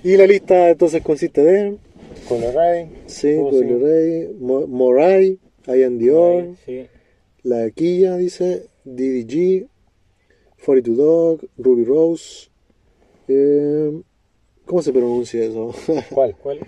[0.02, 1.76] Y la lista entonces consiste de
[2.28, 2.90] Cool Ray.
[3.06, 3.58] sí, Uzi.
[3.64, 6.88] Coily Ray, Mo- Moray, Ian Dior, Sí.
[7.44, 9.66] La Quilla dice, DDG,
[10.64, 12.48] 42 Dog, Ruby Rose.
[13.28, 14.00] eh,
[14.64, 15.74] ¿Cómo se pronuncia eso?
[16.10, 16.36] ¿Cuál?
[16.36, 16.60] ¿Cuál?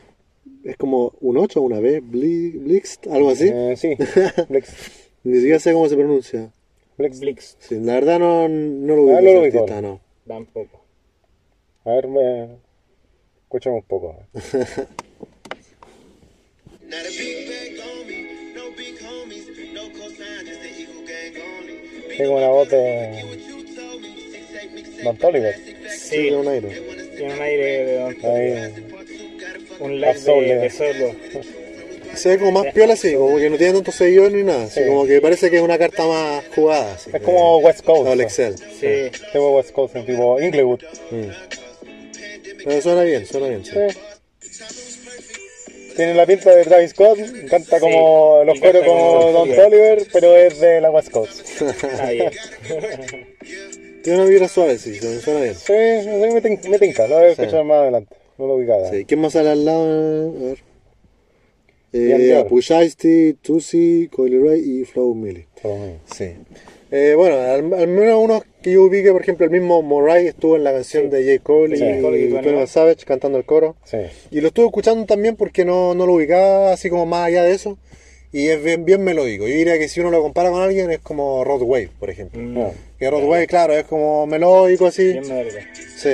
[0.64, 3.50] es como un 8 o una B, Bli- Blixt, algo así.
[3.52, 3.94] Eh, sí.
[4.48, 4.74] Blix.
[5.22, 6.52] Ni siquiera sé cómo se pronuncia.
[6.96, 7.20] Blix.
[7.20, 7.56] Blix.
[7.60, 9.16] Sí, la verdad no, no lo ubico.
[9.18, 9.58] Ah, no lo ese ubico.
[9.58, 10.00] artista, no.
[10.26, 10.80] Tampoco.
[11.84, 12.44] A ver, me...
[13.44, 14.16] escuchemos un poco.
[22.16, 23.24] Tengo una voz de
[25.02, 25.54] Don Toliver.
[25.96, 26.68] Sí, tiene un aire.
[27.16, 28.84] Tiene un aire de don Ahí.
[29.80, 31.14] Un live de, de solo.
[32.14, 34.64] Se ve como más piola así, como que no tiene tantos seguidores ni nada.
[34.64, 34.86] así Sí.
[34.86, 36.94] como que parece que es una carta más jugada.
[36.94, 38.04] así, Es como West Coast.
[38.04, 38.54] No, el Excel.
[38.56, 39.10] Sí.
[39.32, 40.80] Tengo West Coast en tipo Inglewood.
[42.64, 43.64] Pero suena bien, suena bien.
[43.64, 43.72] sí.
[45.94, 45.96] Sí.
[45.96, 47.18] Tiene la pinta de Travis Scott,
[47.48, 49.54] canta como Sí, los coros como como Don.
[49.54, 51.60] Toliver, pero es de la West Coast.
[54.02, 55.54] Tiene una vibra suave, sí, suena suena bien.
[55.54, 55.72] Sí,
[56.02, 58.14] sí, me, tin- me tinca, lo voy a escuchar más adelante.
[58.36, 58.90] No lo ubicaba.
[58.90, 60.34] Sí, ¿Quién más sale al lado?
[60.36, 60.58] A ver.
[61.92, 62.44] Eh,
[62.84, 65.46] Ice-T, Tusi, Coily Ray y Flow Millie.
[65.62, 65.96] Solo mío.
[66.12, 66.32] Sí.
[66.96, 70.54] Eh, bueno, al, al menos unos que yo ubique, por ejemplo, el mismo Moray estuvo
[70.54, 71.08] en la canción Sí.
[71.10, 71.42] de J.
[71.42, 71.82] Cole Sí.
[71.82, 73.74] y, y y 21 21 Savage cantando el coro.
[73.84, 73.98] Sí.
[74.30, 77.52] Y lo estuve escuchando también porque no, no lo ubicaba así como más allá de
[77.52, 77.78] eso.
[78.30, 79.46] Y es bien, bien melódico.
[79.48, 82.40] Yo diría que si uno lo compara con alguien es como Rod Wave, por ejemplo.
[82.40, 85.12] Mm, Que Rod Wave, claro, es como melódico así.
[85.14, 85.58] Bien melódico.
[85.96, 86.10] Sí.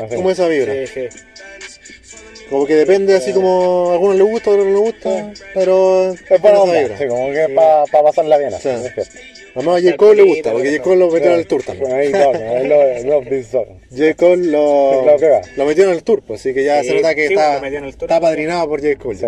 [0.00, 0.14] Así.
[0.16, 0.72] Como esa vibra.
[0.86, 2.44] Sí, sí.
[2.48, 5.32] Como que depende así como a algunos les gusta, a otros no les gusta.
[5.54, 6.98] Pero Es esa onda, vibra.
[6.98, 8.54] sí, como que para pasarla bien.
[8.54, 9.39] así, Sí.
[9.54, 9.96] Además a J.
[9.96, 10.82] Cole le gusta, porque J.
[10.82, 11.92] Cole lo metió en el tour también.
[11.92, 13.66] ahí todo, I love, love this song.
[13.90, 14.14] J.
[14.14, 15.40] Cole lo, Lo que va.
[15.56, 17.58] lo metió en el tour, pues, así que ya Sí, se nota que sí, está,
[17.66, 18.96] en está padrinado por J.
[18.96, 19.18] Cole.
[19.18, 19.26] Sí.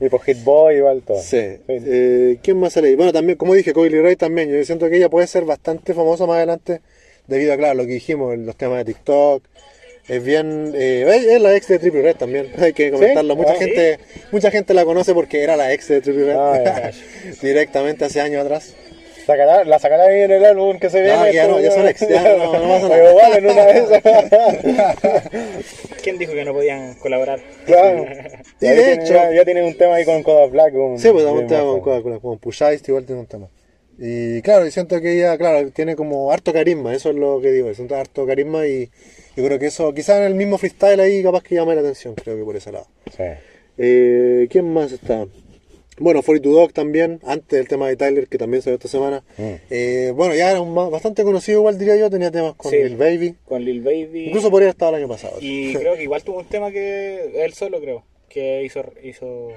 [0.00, 1.20] Y por Hit Boy igual todo.
[1.22, 1.38] Sí.
[1.68, 2.94] Eh, ¿Quién más sale ahí?
[2.96, 4.50] Bueno, también, como dije, Coily Ray también.
[4.50, 6.80] Yo siento que ella puede ser bastante famosa más adelante,
[7.28, 9.42] debido a, claro, lo que dijimos, los temas de TikTok.
[10.08, 10.72] Es bien.
[10.74, 13.36] Eh, es la ex de Triple Red también, hay que comentarlo.
[13.36, 13.64] Mucha Ah, ¿sí?
[13.64, 13.98] gente
[14.32, 16.36] mucha gente la conoce porque era la ex de Triple Red.
[16.36, 16.90] Ah.
[17.40, 18.74] Directamente hace años atrás.
[19.26, 21.16] Sacará, la sacará ahí en el álbum que se viene.
[21.16, 22.52] No, ya no, ya son ex, ya no.
[22.88, 24.02] Pero igual en una de esas.
[26.02, 27.40] ¿Quién dijo que no podían colaborar?
[27.66, 28.04] claro.
[28.60, 30.74] Y Ya de hecho- Ya, ya tiene un tema ahí con Coda Black.
[30.74, 33.26] Un, Sí, pues un un tema con, más, con, con Push Ice, igual tiene un
[33.26, 33.48] tema.
[33.98, 37.52] Y claro, yo siento que ella, claro, tiene como harto carisma, eso es lo que
[37.52, 38.90] digo, siento harto carisma y
[39.36, 42.14] yo creo que eso, quizás en el mismo freestyle ahí capaz que llame la atención,
[42.16, 42.86] creo que por ese lado.
[43.16, 43.22] Sí.
[43.78, 45.26] Eh, ¿Quién más está?
[45.98, 49.22] Bueno, 42 Dog también, antes del tema de Tyler, que también salió esta semana.
[49.38, 49.52] Mm.
[49.70, 52.78] Eh, bueno, ya era un bastante conocido igual diría yo, tenía temas con Sí.
[52.78, 53.36] Lil Baby.
[53.44, 54.26] Con Lil Baby.
[54.26, 55.36] Incluso podría estado el año pasado.
[55.40, 58.84] Y creo que igual tuvo un tema que él solo, creo, que hizo...
[59.04, 59.52] hizo...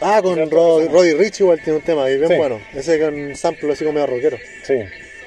[0.00, 2.34] Ah, con Rod- Roddy Rich igual tiene un tema y bien Sí.
[2.36, 2.60] bueno.
[2.74, 4.36] Ese con sample así como medio rockero.
[4.62, 4.74] Sí.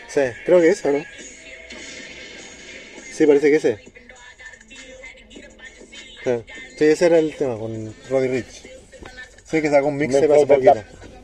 [0.08, 1.04] Sí, creo que esa, ¿no?
[3.12, 3.78] Sí, parece que ese.
[6.24, 6.32] Sí,
[6.78, 8.64] Sí, ese era el tema con Roddy Rich.
[9.50, 10.74] Sí, que sacó un mix hace poquito.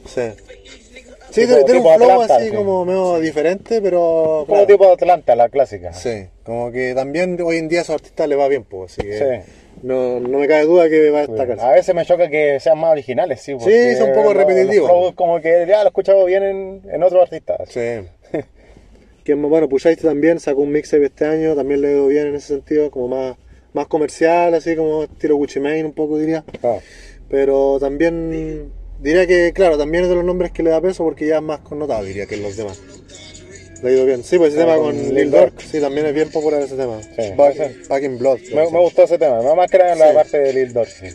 [0.06, 0.22] Sí.
[1.30, 2.56] Sí, tiene, un flow Atlanta, así sí.
[2.56, 4.46] como medio diferente, pero.
[4.48, 4.68] Como claro.
[4.68, 5.92] tipo de Atlanta, la clásica.
[5.92, 8.94] Sí, como que también hoy en día a esos artistas les va bien, pues.
[8.94, 9.52] Así que Sí.
[9.84, 11.60] no, no me cabe duda que va a destacar.
[11.60, 13.54] A veces me choca que sean más originales, sí.
[13.54, 14.90] porque son un poco los repetitivos.
[14.90, 17.68] flows como que ya lo he escuchado bien en, en otros artistas.
[17.70, 17.82] Sí.
[19.26, 22.48] que bueno, Pushaiste también sacó un mixtape este año, también le dio bien en ese
[22.48, 23.36] sentido, como más,
[23.74, 26.46] más comercial, así como estilo Gucci Mane un poco diría.
[26.64, 26.78] Ah,
[27.30, 28.72] Pero también
[29.02, 31.42] diría que, claro, también es de los nombres que le da peso porque ya es
[31.42, 32.80] más connotado, diría, que los demás.
[33.84, 34.24] Le ha ido bien.
[34.24, 35.32] Sí, pues ese Ah, tema con Lil.
[35.32, 37.02] Durk, sí, también es bien popular ese tema.
[37.02, 37.32] Sí.
[37.36, 38.40] Back, Back in Blood.
[38.54, 40.16] me, gustó ese tema, más que nada en la Sí.
[40.16, 40.88] parte de Lil Durk.
[40.88, 41.08] Sí.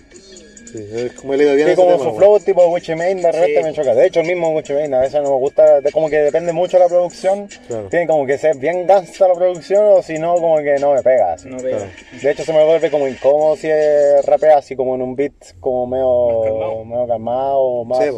[0.72, 2.04] Sí, es como le ido bien Sí, como tema.
[2.04, 3.64] su flow tipo Gucci Mane de repente Sí.
[3.64, 3.94] me choca.
[3.94, 6.52] De hecho, el mismo Gucci Mane a veces no me gusta, de- como que depende
[6.52, 7.48] mucho de la producción.
[7.66, 7.88] Claro.
[7.88, 11.02] Tiene como que ser bien gangsta la producción o si no, como que no me
[11.02, 11.32] pega.
[11.32, 11.48] así.
[11.48, 11.78] No pega.
[11.78, 11.92] Claro.
[12.22, 15.32] De hecho, se me vuelve como incómodo si es rapea así como en un beat
[15.60, 16.84] como medio calmado.
[16.84, 18.10] medio calmado, más Sí,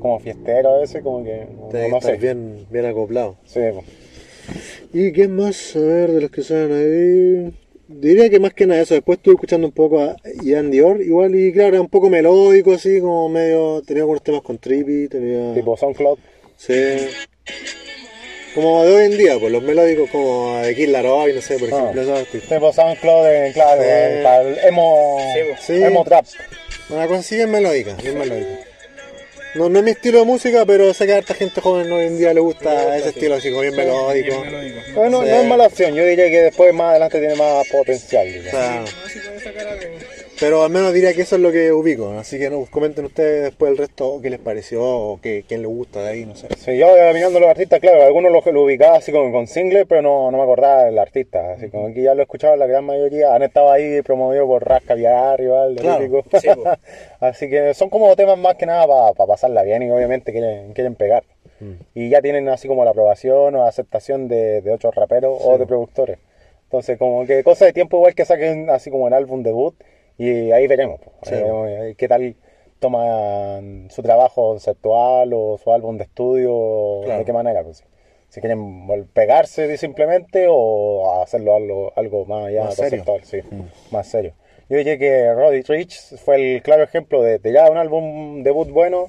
[0.00, 2.18] como fiestero a veces, como que no, Tiene que no estar sé.
[2.18, 3.36] bien, bien acoplado.
[3.46, 3.82] Sí, po.
[4.92, 5.74] ¿Y quién más?
[5.74, 7.52] A ver, de los que salen ahí.
[7.88, 8.94] Diría que más que nada eso.
[8.94, 12.72] Después estuve escuchando un poco a Ian Dior, igual, y claro, era un poco melódico,
[12.72, 13.82] así, como medio.
[13.86, 15.54] Tenía algunos temas con Trippy, tenía.
[15.54, 16.18] tipo SoundCloud.
[16.56, 16.74] Sí.
[18.54, 21.68] Como de hoy en día, pues los melódicos como de Kid Laroi, no sé, por
[21.72, 21.76] Ah.
[21.76, 22.48] ejemplo, esos artistas.
[22.58, 23.88] Tipo SoundCloud, eh, claro, Sí.
[23.90, 25.62] eh, para el emo, Sí, po.
[25.62, 25.82] Sí.
[25.84, 26.24] emo trap.
[26.88, 28.48] Una cosa así bien melódica, bien melódica.
[29.56, 32.06] No, no es mi estilo de música, pero sé que a harta gente joven hoy
[32.06, 33.08] en día le gusta, ese sí.
[33.18, 34.40] estilo así como bien melódico.
[34.42, 34.80] Bien melódico.
[34.94, 35.28] Bueno, Sí.
[35.30, 38.26] no es mala opción, yo diría que después más adelante tiene más potencial.
[38.46, 39.82] O sea, No, sí puede sacar algo.
[40.38, 43.44] Pero al menos diría que eso es lo que ubico, así que no, comenten ustedes
[43.44, 46.48] después el resto qué les pareció o qué, quién le gusta de ahí, no sé.
[46.58, 49.86] Sí, yo iba mirando los artistas, claro, algunos los lo ubicaba así como con singles,
[49.88, 51.52] pero no, no me acordaba del artista.
[51.52, 54.66] Así como que ya lo he escuchado la gran mayoría, han estado ahí promovidos por
[54.66, 56.64] Rasca igual, de Claro, sí, po.
[57.20, 60.96] así que son como temas más que nada para pasarla bien y obviamente quieren, quieren
[60.96, 61.24] pegar.
[61.94, 65.66] Y ya tienen así como la aprobación o aceptación de, de otros raperos o de
[65.66, 66.18] productores.
[66.64, 69.74] Entonces, como que cosa de tiempo igual que saquen así como el álbum debut
[70.18, 71.12] y ahí veremos, po.
[71.22, 71.34] Sí.
[71.34, 72.34] Ahí veremos, eh, qué tal
[73.00, 77.18] toman su trabajo conceptual o su álbum de estudio, Claro.
[77.20, 77.62] de qué manera.
[77.62, 77.84] Pues,
[78.28, 83.04] si quieren pegarse simplemente o hacerlo algo, algo más allá Más serio.
[83.04, 84.32] conceptual, sí, más serio.
[84.68, 88.68] Yo diría que Roddy Rich fue el claro ejemplo de, de ya un álbum debut
[88.70, 89.06] bueno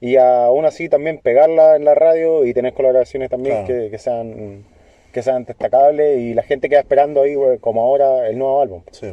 [0.00, 3.82] y aún así también pegarla en la radio y tener colaboraciones también Claro.
[3.84, 4.64] que, que sean
[5.12, 8.82] que sean destacables y la gente queda esperando ahí pues, como ahora el nuevo álbum.
[8.92, 9.10] Sí.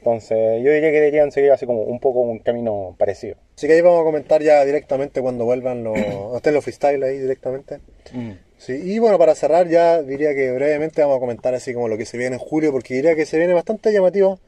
[0.00, 3.36] Entonces yo diría que deberían seguir así como un poco un camino parecido.
[3.54, 5.98] Así que ahí vamos a comentar ya directamente cuando vuelvan los,
[6.36, 7.80] estén los freestyle ahí directamente.
[8.56, 11.98] Sí, y bueno, para cerrar ya diría que brevemente vamos a comentar así como lo
[11.98, 14.40] que se viene en julio, porque diría que se viene bastante llamativo.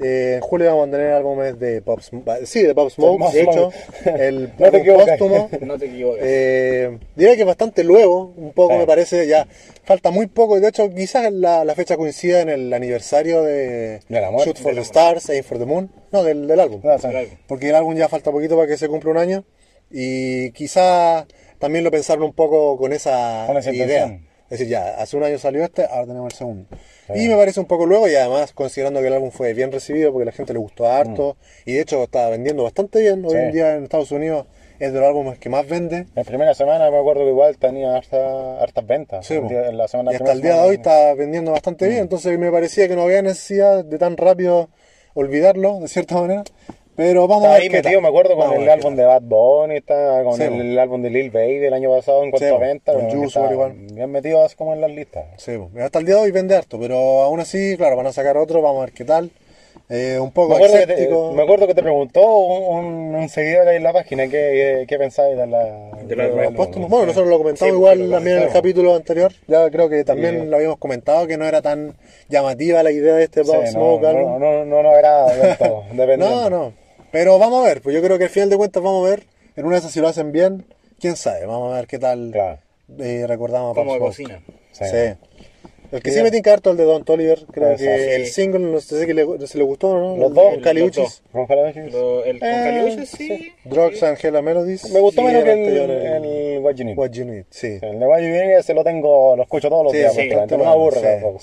[0.00, 3.32] Eh, en julio vamos a tener álbumes de Pop Smoke, sí, de Pop Smoke, Pop
[3.32, 3.70] de hecho,
[4.18, 5.18] el No te equivocas.
[5.18, 5.50] póstumo.
[5.60, 6.22] No te equivoques.
[6.24, 9.46] Eh, diría que es bastante luego, un poco me parece, ya
[9.84, 14.20] falta muy poco, de hecho quizás la, la fecha coincida en el aniversario de De.
[14.44, 16.80] Shoot for the Stars, Aim for the Moon, no, del, del álbum.
[16.82, 17.28] No, o sea, Claro.
[17.46, 19.44] Porque el álbum ya falta poquito para que se cumpla un año
[19.90, 21.26] y quizá
[21.58, 24.06] también lo pensaron un poco con esa, Con esa idea.
[24.06, 24.31] intención.
[24.52, 26.66] Es decir, ya, hace un año salió este, ahora tenemos el segundo.
[27.14, 30.12] Y me parece un poco luego y además considerando que el álbum fue bien recibido
[30.12, 33.24] porque la gente le gustó harto y de hecho está vendiendo bastante bien.
[33.24, 33.36] Hoy Mm.
[33.36, 33.36] Sí.
[33.38, 34.46] en día en Estados Unidos
[34.78, 36.06] es de los álbumes que más vende.
[36.14, 39.26] En primera semana me acuerdo que igual tenía harta- hartas ventas.
[39.26, 39.48] Sí, En po.
[39.48, 42.38] día- en la semana y hasta el día de hoy está vendiendo bastante bien, entonces
[42.38, 44.68] me parecía que no había necesidad de tan rápido
[45.14, 46.44] olvidarlo, de cierta manera.
[46.94, 48.02] Pero vamos Estaba a ver ahí qué metido, tal.
[48.02, 50.78] me acuerdo, Vamos con a el álbum de Bad Bunny, está con Sí, el, el
[50.78, 52.60] álbum de Lil Baby del año pasado en cuanto Sí, a po.
[52.60, 52.92] venta.
[52.92, 53.72] Con Juice está igual.
[53.92, 55.24] Bien metido así como en las listas.
[55.38, 58.12] Sí, pues, hasta el día de hoy vende harto, pero aún así, claro, van a
[58.12, 59.30] sacar otro, vamos a ver qué tal.
[59.88, 63.68] Eh, un poco Me acuerdo, que te, me acuerdo que te preguntó un, un- seguidor
[63.68, 65.90] ahí en la página qué, qué pensáis de la...
[66.06, 66.88] De la- Los Bueno, póstumos.
[66.90, 69.32] Bueno, nosotros lo comentamos Sí, igual lo también en el capítulo anterior.
[69.48, 70.46] Ya creo que también Sí.
[70.46, 71.94] lo habíamos comentado que no era tan
[72.28, 74.38] llamativa la idea de este Sí, Pop no, Smoke no, álbum.
[74.40, 75.82] no, no, no era del todo.
[76.18, 76.72] No, no.
[77.12, 79.24] Pero vamos a ver, pues yo creo que al final de cuentas vamos a ver.
[79.54, 80.64] En una de esas si lo hacen bien,
[80.98, 81.44] quién sabe.
[81.46, 82.58] Vamos a ver qué tal Claro.
[82.98, 84.40] eh, recordamos Como de cocina.
[84.72, 84.84] Sí.
[84.86, 85.48] Sí.
[85.92, 87.84] El que sí me tinca harto el de Don Toliver, creo Exacto.
[87.84, 90.16] que el single, no sé si le, si le gustó o no.
[90.16, 91.22] Los dos, el Caliuchis.
[91.26, 93.52] el con Eh, Caliuches, sí.
[93.64, 94.90] Drugs and Hella Melodies.
[94.90, 96.98] Me gustó menos que el, el el What You Need.
[96.98, 97.78] What You Need, sí.
[97.82, 100.16] El de What You Need ese lo tengo, lo escucho todos los Sí, días,
[100.50, 101.38] no me aburre tampoco.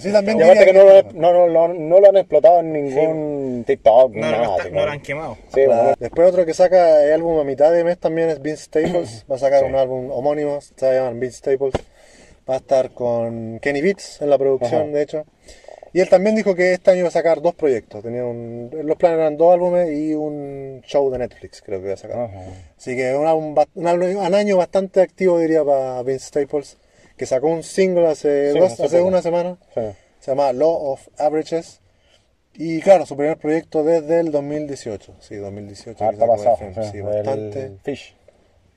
[0.00, 2.60] sí, también Y aparte que no, que- lo, no, no, no, no lo han explotado
[2.60, 4.56] en ningún TikTok, ni No, no, nada.
[4.70, 5.36] no lo han quemado.
[5.48, 5.82] Sí, Claro.
[5.82, 9.26] bueno, Después otro que saca el álbum a mitad de mes también es Vince Staples.
[9.30, 11.74] Va a sacar un álbum homónimo, se va a llamar Vince Staples.
[12.48, 14.90] Va a estar con Kenny Beats en la producción, Ajá.
[14.90, 15.24] de hecho.
[15.94, 18.02] Y él también dijo que este año iba a sacar dos proyectos.
[18.02, 21.94] Tenía un, los planes eran dos álbumes y un show de Netflix, creo que iba
[21.94, 22.18] a sacar.
[22.20, 22.40] Ajá.
[22.78, 26.78] Así que un, álbum, un, álbum- un año bastante activo, diría, para Vince Staples,
[27.16, 29.58] que sacó un single hace, Sí, dos, hace una semana.
[29.74, 29.80] sí.
[30.20, 31.80] Se llama Law of Averages.
[32.54, 35.16] Y claro, su primer proyecto desde el 2018.
[35.20, 35.96] Sí, 2018.
[35.98, 36.90] que Harta sacó pasado.
[36.92, 37.72] Sí, bastante.
[37.82, 38.14] Fish.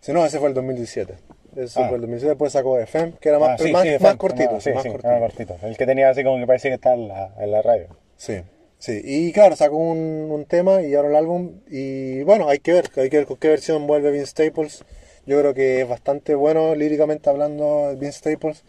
[0.01, 1.13] Sí, no, ese fue el 2017.
[1.55, 1.87] Ese Ah.
[1.87, 4.17] fue el 2017, después sacó FM, que era más, Ah, sí, más, sí, más Fem,
[4.17, 4.61] cortito.
[4.61, 5.07] sí, más sí, cortito.
[5.11, 5.55] más cortito.
[5.63, 7.87] El que tenía así como que parecía que estaba en la, en la radio.
[8.17, 8.41] Sí,
[8.77, 9.01] sí.
[9.03, 11.61] Y claro, sacó un, un tema y ahora el álbum.
[11.69, 14.83] Y bueno, hay que ver, hay que ver con qué versión vuelve Vince Staples.
[15.25, 18.63] Yo creo que es bastante bueno líricamente hablando Vince Staples.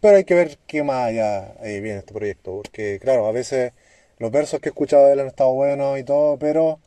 [0.00, 2.56] Pero hay que ver qué más allá viene este proyecto.
[2.56, 3.72] Porque claro, a veces
[4.18, 6.78] los versos que he escuchado de él han estado buenos y todo, pero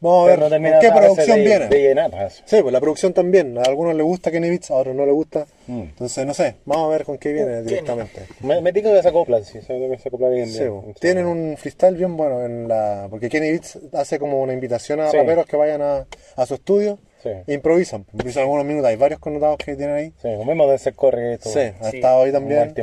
[0.00, 1.68] vamos a ver no qué producción de, viene.
[1.68, 2.30] De llenar.
[2.44, 3.58] Sí, pues la producción también.
[3.58, 5.46] A algunos les gusta Kenny Beats, a otros no les gusta.
[5.66, 5.80] Mm.
[5.80, 8.22] Entonces, no sé, vamos a ver con qué viene directamente.
[8.40, 10.48] Me, me digo que se acoplan, sí, que se acoplan bien.
[10.48, 10.70] Sí, bien.
[10.70, 10.94] po.
[11.00, 15.10] tienen un freestyle bien bueno en la porque Kenny Beats hace como una invitación a
[15.10, 15.16] Sí.
[15.16, 17.30] raperos que vayan a, a su estudio Sí.
[17.46, 20.12] e improvisan, improvisan algunos minutos, hay varios connotados que tienen ahí.
[20.20, 21.38] Sí, lo mismo de ser corre.
[21.40, 22.74] Sí, ha Sí, estado ahí también.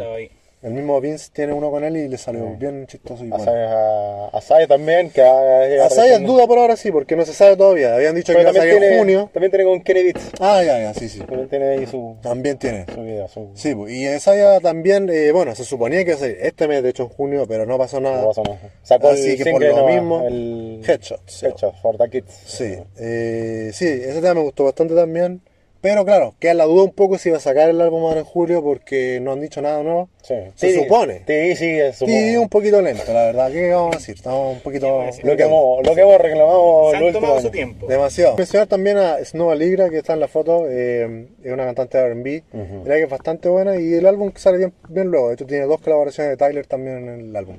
[0.64, 3.52] El mismo Vince tiene uno con él y le salió bien chistoso y A, bueno.
[3.52, 7.16] a, a Saya también, que va a llegar Asaya en duda por ahora sí, porque
[7.16, 7.96] no se sabe todavía.
[7.96, 9.30] Habían dicho Pero que iba a también salir en junio.
[9.34, 10.32] también tiene con Kenny Beats.
[10.40, 11.20] Ah, ya, ya, sí, sí.
[11.22, 12.86] También tiene ahí su, También tiene.
[12.94, 13.50] su video, su...
[13.56, 16.90] Sí, y Isaiah también, eh, bueno, se suponía que iba a salir este mes, de
[16.90, 18.22] hecho en junio, pero no pasó nada.
[18.22, 18.60] no pasa nada.
[18.84, 21.42] Sacó Así el que por lo mismo, el Headshots.
[21.44, 22.34] Headshots for the Kids.
[22.46, 25.42] Sí, eh, sí, ese tema me gustó bastante también.
[25.82, 28.26] Pero claro, queda la duda un poco si va a sacar el álbum ahora en
[28.26, 30.10] julio porque no han dicho nada nuevo.
[30.22, 30.36] Sí.
[30.56, 31.24] Se Sí, supone.
[31.26, 32.06] Sí, sí, es su...
[32.08, 33.52] Y un poquito lento, la verdad.
[33.52, 34.16] ¿Qué vamos a decir?
[34.16, 35.04] Estamos un poquito.
[35.24, 37.42] Lo que hemos, lo que hemos reclamado Se el han último tomado año.
[37.42, 37.88] su tiempo.
[37.88, 38.38] Demasiado.
[38.38, 42.10] Mencionar también a Snow Aligra, que está en la foto, eh, es una cantante de
[42.14, 42.84] RB, Ujú.
[42.84, 45.30] Mira que es bastante buena y el álbum sale bien, bien luego.
[45.30, 47.58] De hecho, tiene dos colaboraciones de Tyler también en el álbum.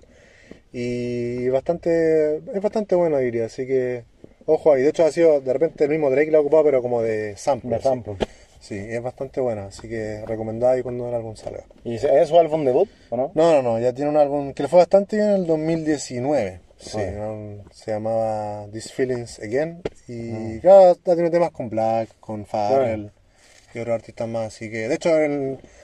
[0.73, 3.47] Y bastante, es bastante bueno, diría.
[3.47, 4.05] Así que,
[4.47, 4.83] ojo ahí.
[4.83, 7.37] De hecho, ha sido de repente el mismo Drake la ha ocupado, pero como de
[7.37, 7.71] sample.
[7.71, 7.83] De sí.
[7.83, 8.17] sample.
[8.61, 9.67] Sí, es bastante buena.
[9.67, 11.65] Así que recomendada ahí cuando el álbum salga.
[11.85, 13.33] ¿Y es su álbum debut o no?
[13.35, 16.61] No, no, no, ya tiene un álbum que le fue bastante bien en el 2019.
[16.79, 16.99] Sí,
[17.73, 19.83] se llamaba These Feelings Again.
[20.09, 23.11] Y claro, ya tiene temas con Black, con Pharrell
[23.75, 24.49] y otros artistas más.
[24.49, 25.11] Así que, de hecho,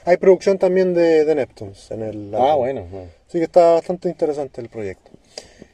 [0.05, 2.57] hay producción también de, de Neptunes en el Ah, álbum.
[2.57, 2.85] bueno.
[3.27, 5.09] Así que está bastante interesante el proyecto.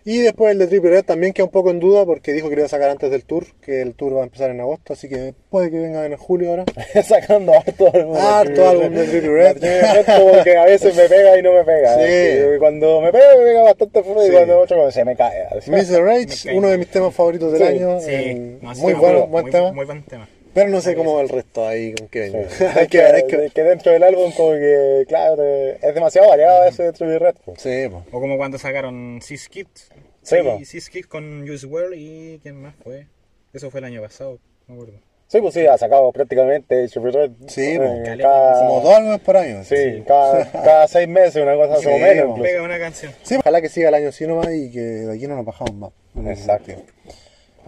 [0.08, 2.54] Y después el de Triple Red también queda un poco en duda porque dijo que
[2.56, 4.94] lo iba a sacar antes del tour, que el tour va a empezar en agosto,
[4.94, 6.66] así que puede que venga en julio ahora.
[7.04, 8.16] Sacando harto álbum.
[8.16, 10.06] Harto álbum de Triple Red.
[10.06, 11.96] Como que a veces me pega y no me pega.
[11.96, 12.02] Sí.
[12.06, 12.52] ¿eh?
[12.56, 14.30] Y Cuando me pega, me pega bastante fuerte Sí.
[14.30, 15.44] y cuando otro como se me cae.
[15.66, 16.04] Mr.
[16.04, 18.00] Rage, uno de mis temas favoritos del Sí, año.
[18.00, 19.72] Sí, eh, no, muy bueno, buen muy- tema.
[19.72, 20.30] Muy buen tema.
[20.56, 22.40] Pero no sé cómo va el resto ahí con qué venga.
[22.42, 23.52] Es hay que ver, hay que ver.
[23.52, 27.36] que dentro del álbum como que, claro, te- es demasiado variado ese de Triple Red.
[27.46, 27.62] pues.
[27.62, 28.04] Sí, pues.
[28.12, 29.90] O como cuando sacaron Sis Kids.
[30.24, 30.58] Sí, po.
[30.66, 33.06] Sis Kids con Juice WRLD y ¿quién más fue?
[33.54, 35.00] Eso fue el año pasado, no me acuerdo.
[35.28, 37.32] Sí, pues sí, ha sacado prácticamente Triple Red.
[37.48, 38.18] Sí, eh, pues.
[38.22, 39.64] cada, Como dos álbumes por año.
[39.66, 42.38] Sí, cada, cada seis meses, una cosa Sí, más o menos.
[42.40, 42.52] pues.
[42.52, 43.12] Pega una canción.
[43.24, 45.74] Sí, ojalá que siga el año así nomás y que de aquí no nos bajamos
[45.74, 45.92] más.
[46.40, 46.74] Exacto.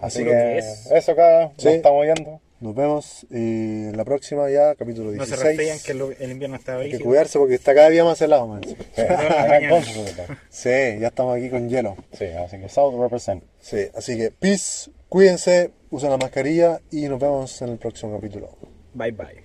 [0.00, 0.90] Así que que es.
[0.92, 1.66] eso acá, Sí.
[1.66, 2.40] nos estamos viendo.
[2.60, 5.42] Nos vemos eh, en la próxima ya, capítulo No se 16.
[5.56, 8.48] resfrían que el, el invierno está Hay que cuidarse porque está cada día más helado,
[8.48, 8.62] man.
[8.66, 9.02] Sí.
[10.50, 11.96] Sí, ya estamos aquí con hielo.
[12.12, 13.44] Sí, así que South represent.
[13.60, 18.50] Sí, así que peace, cuídense, usen la mascarilla y nos vemos en el próximo capítulo.
[18.94, 19.44] Bye bye.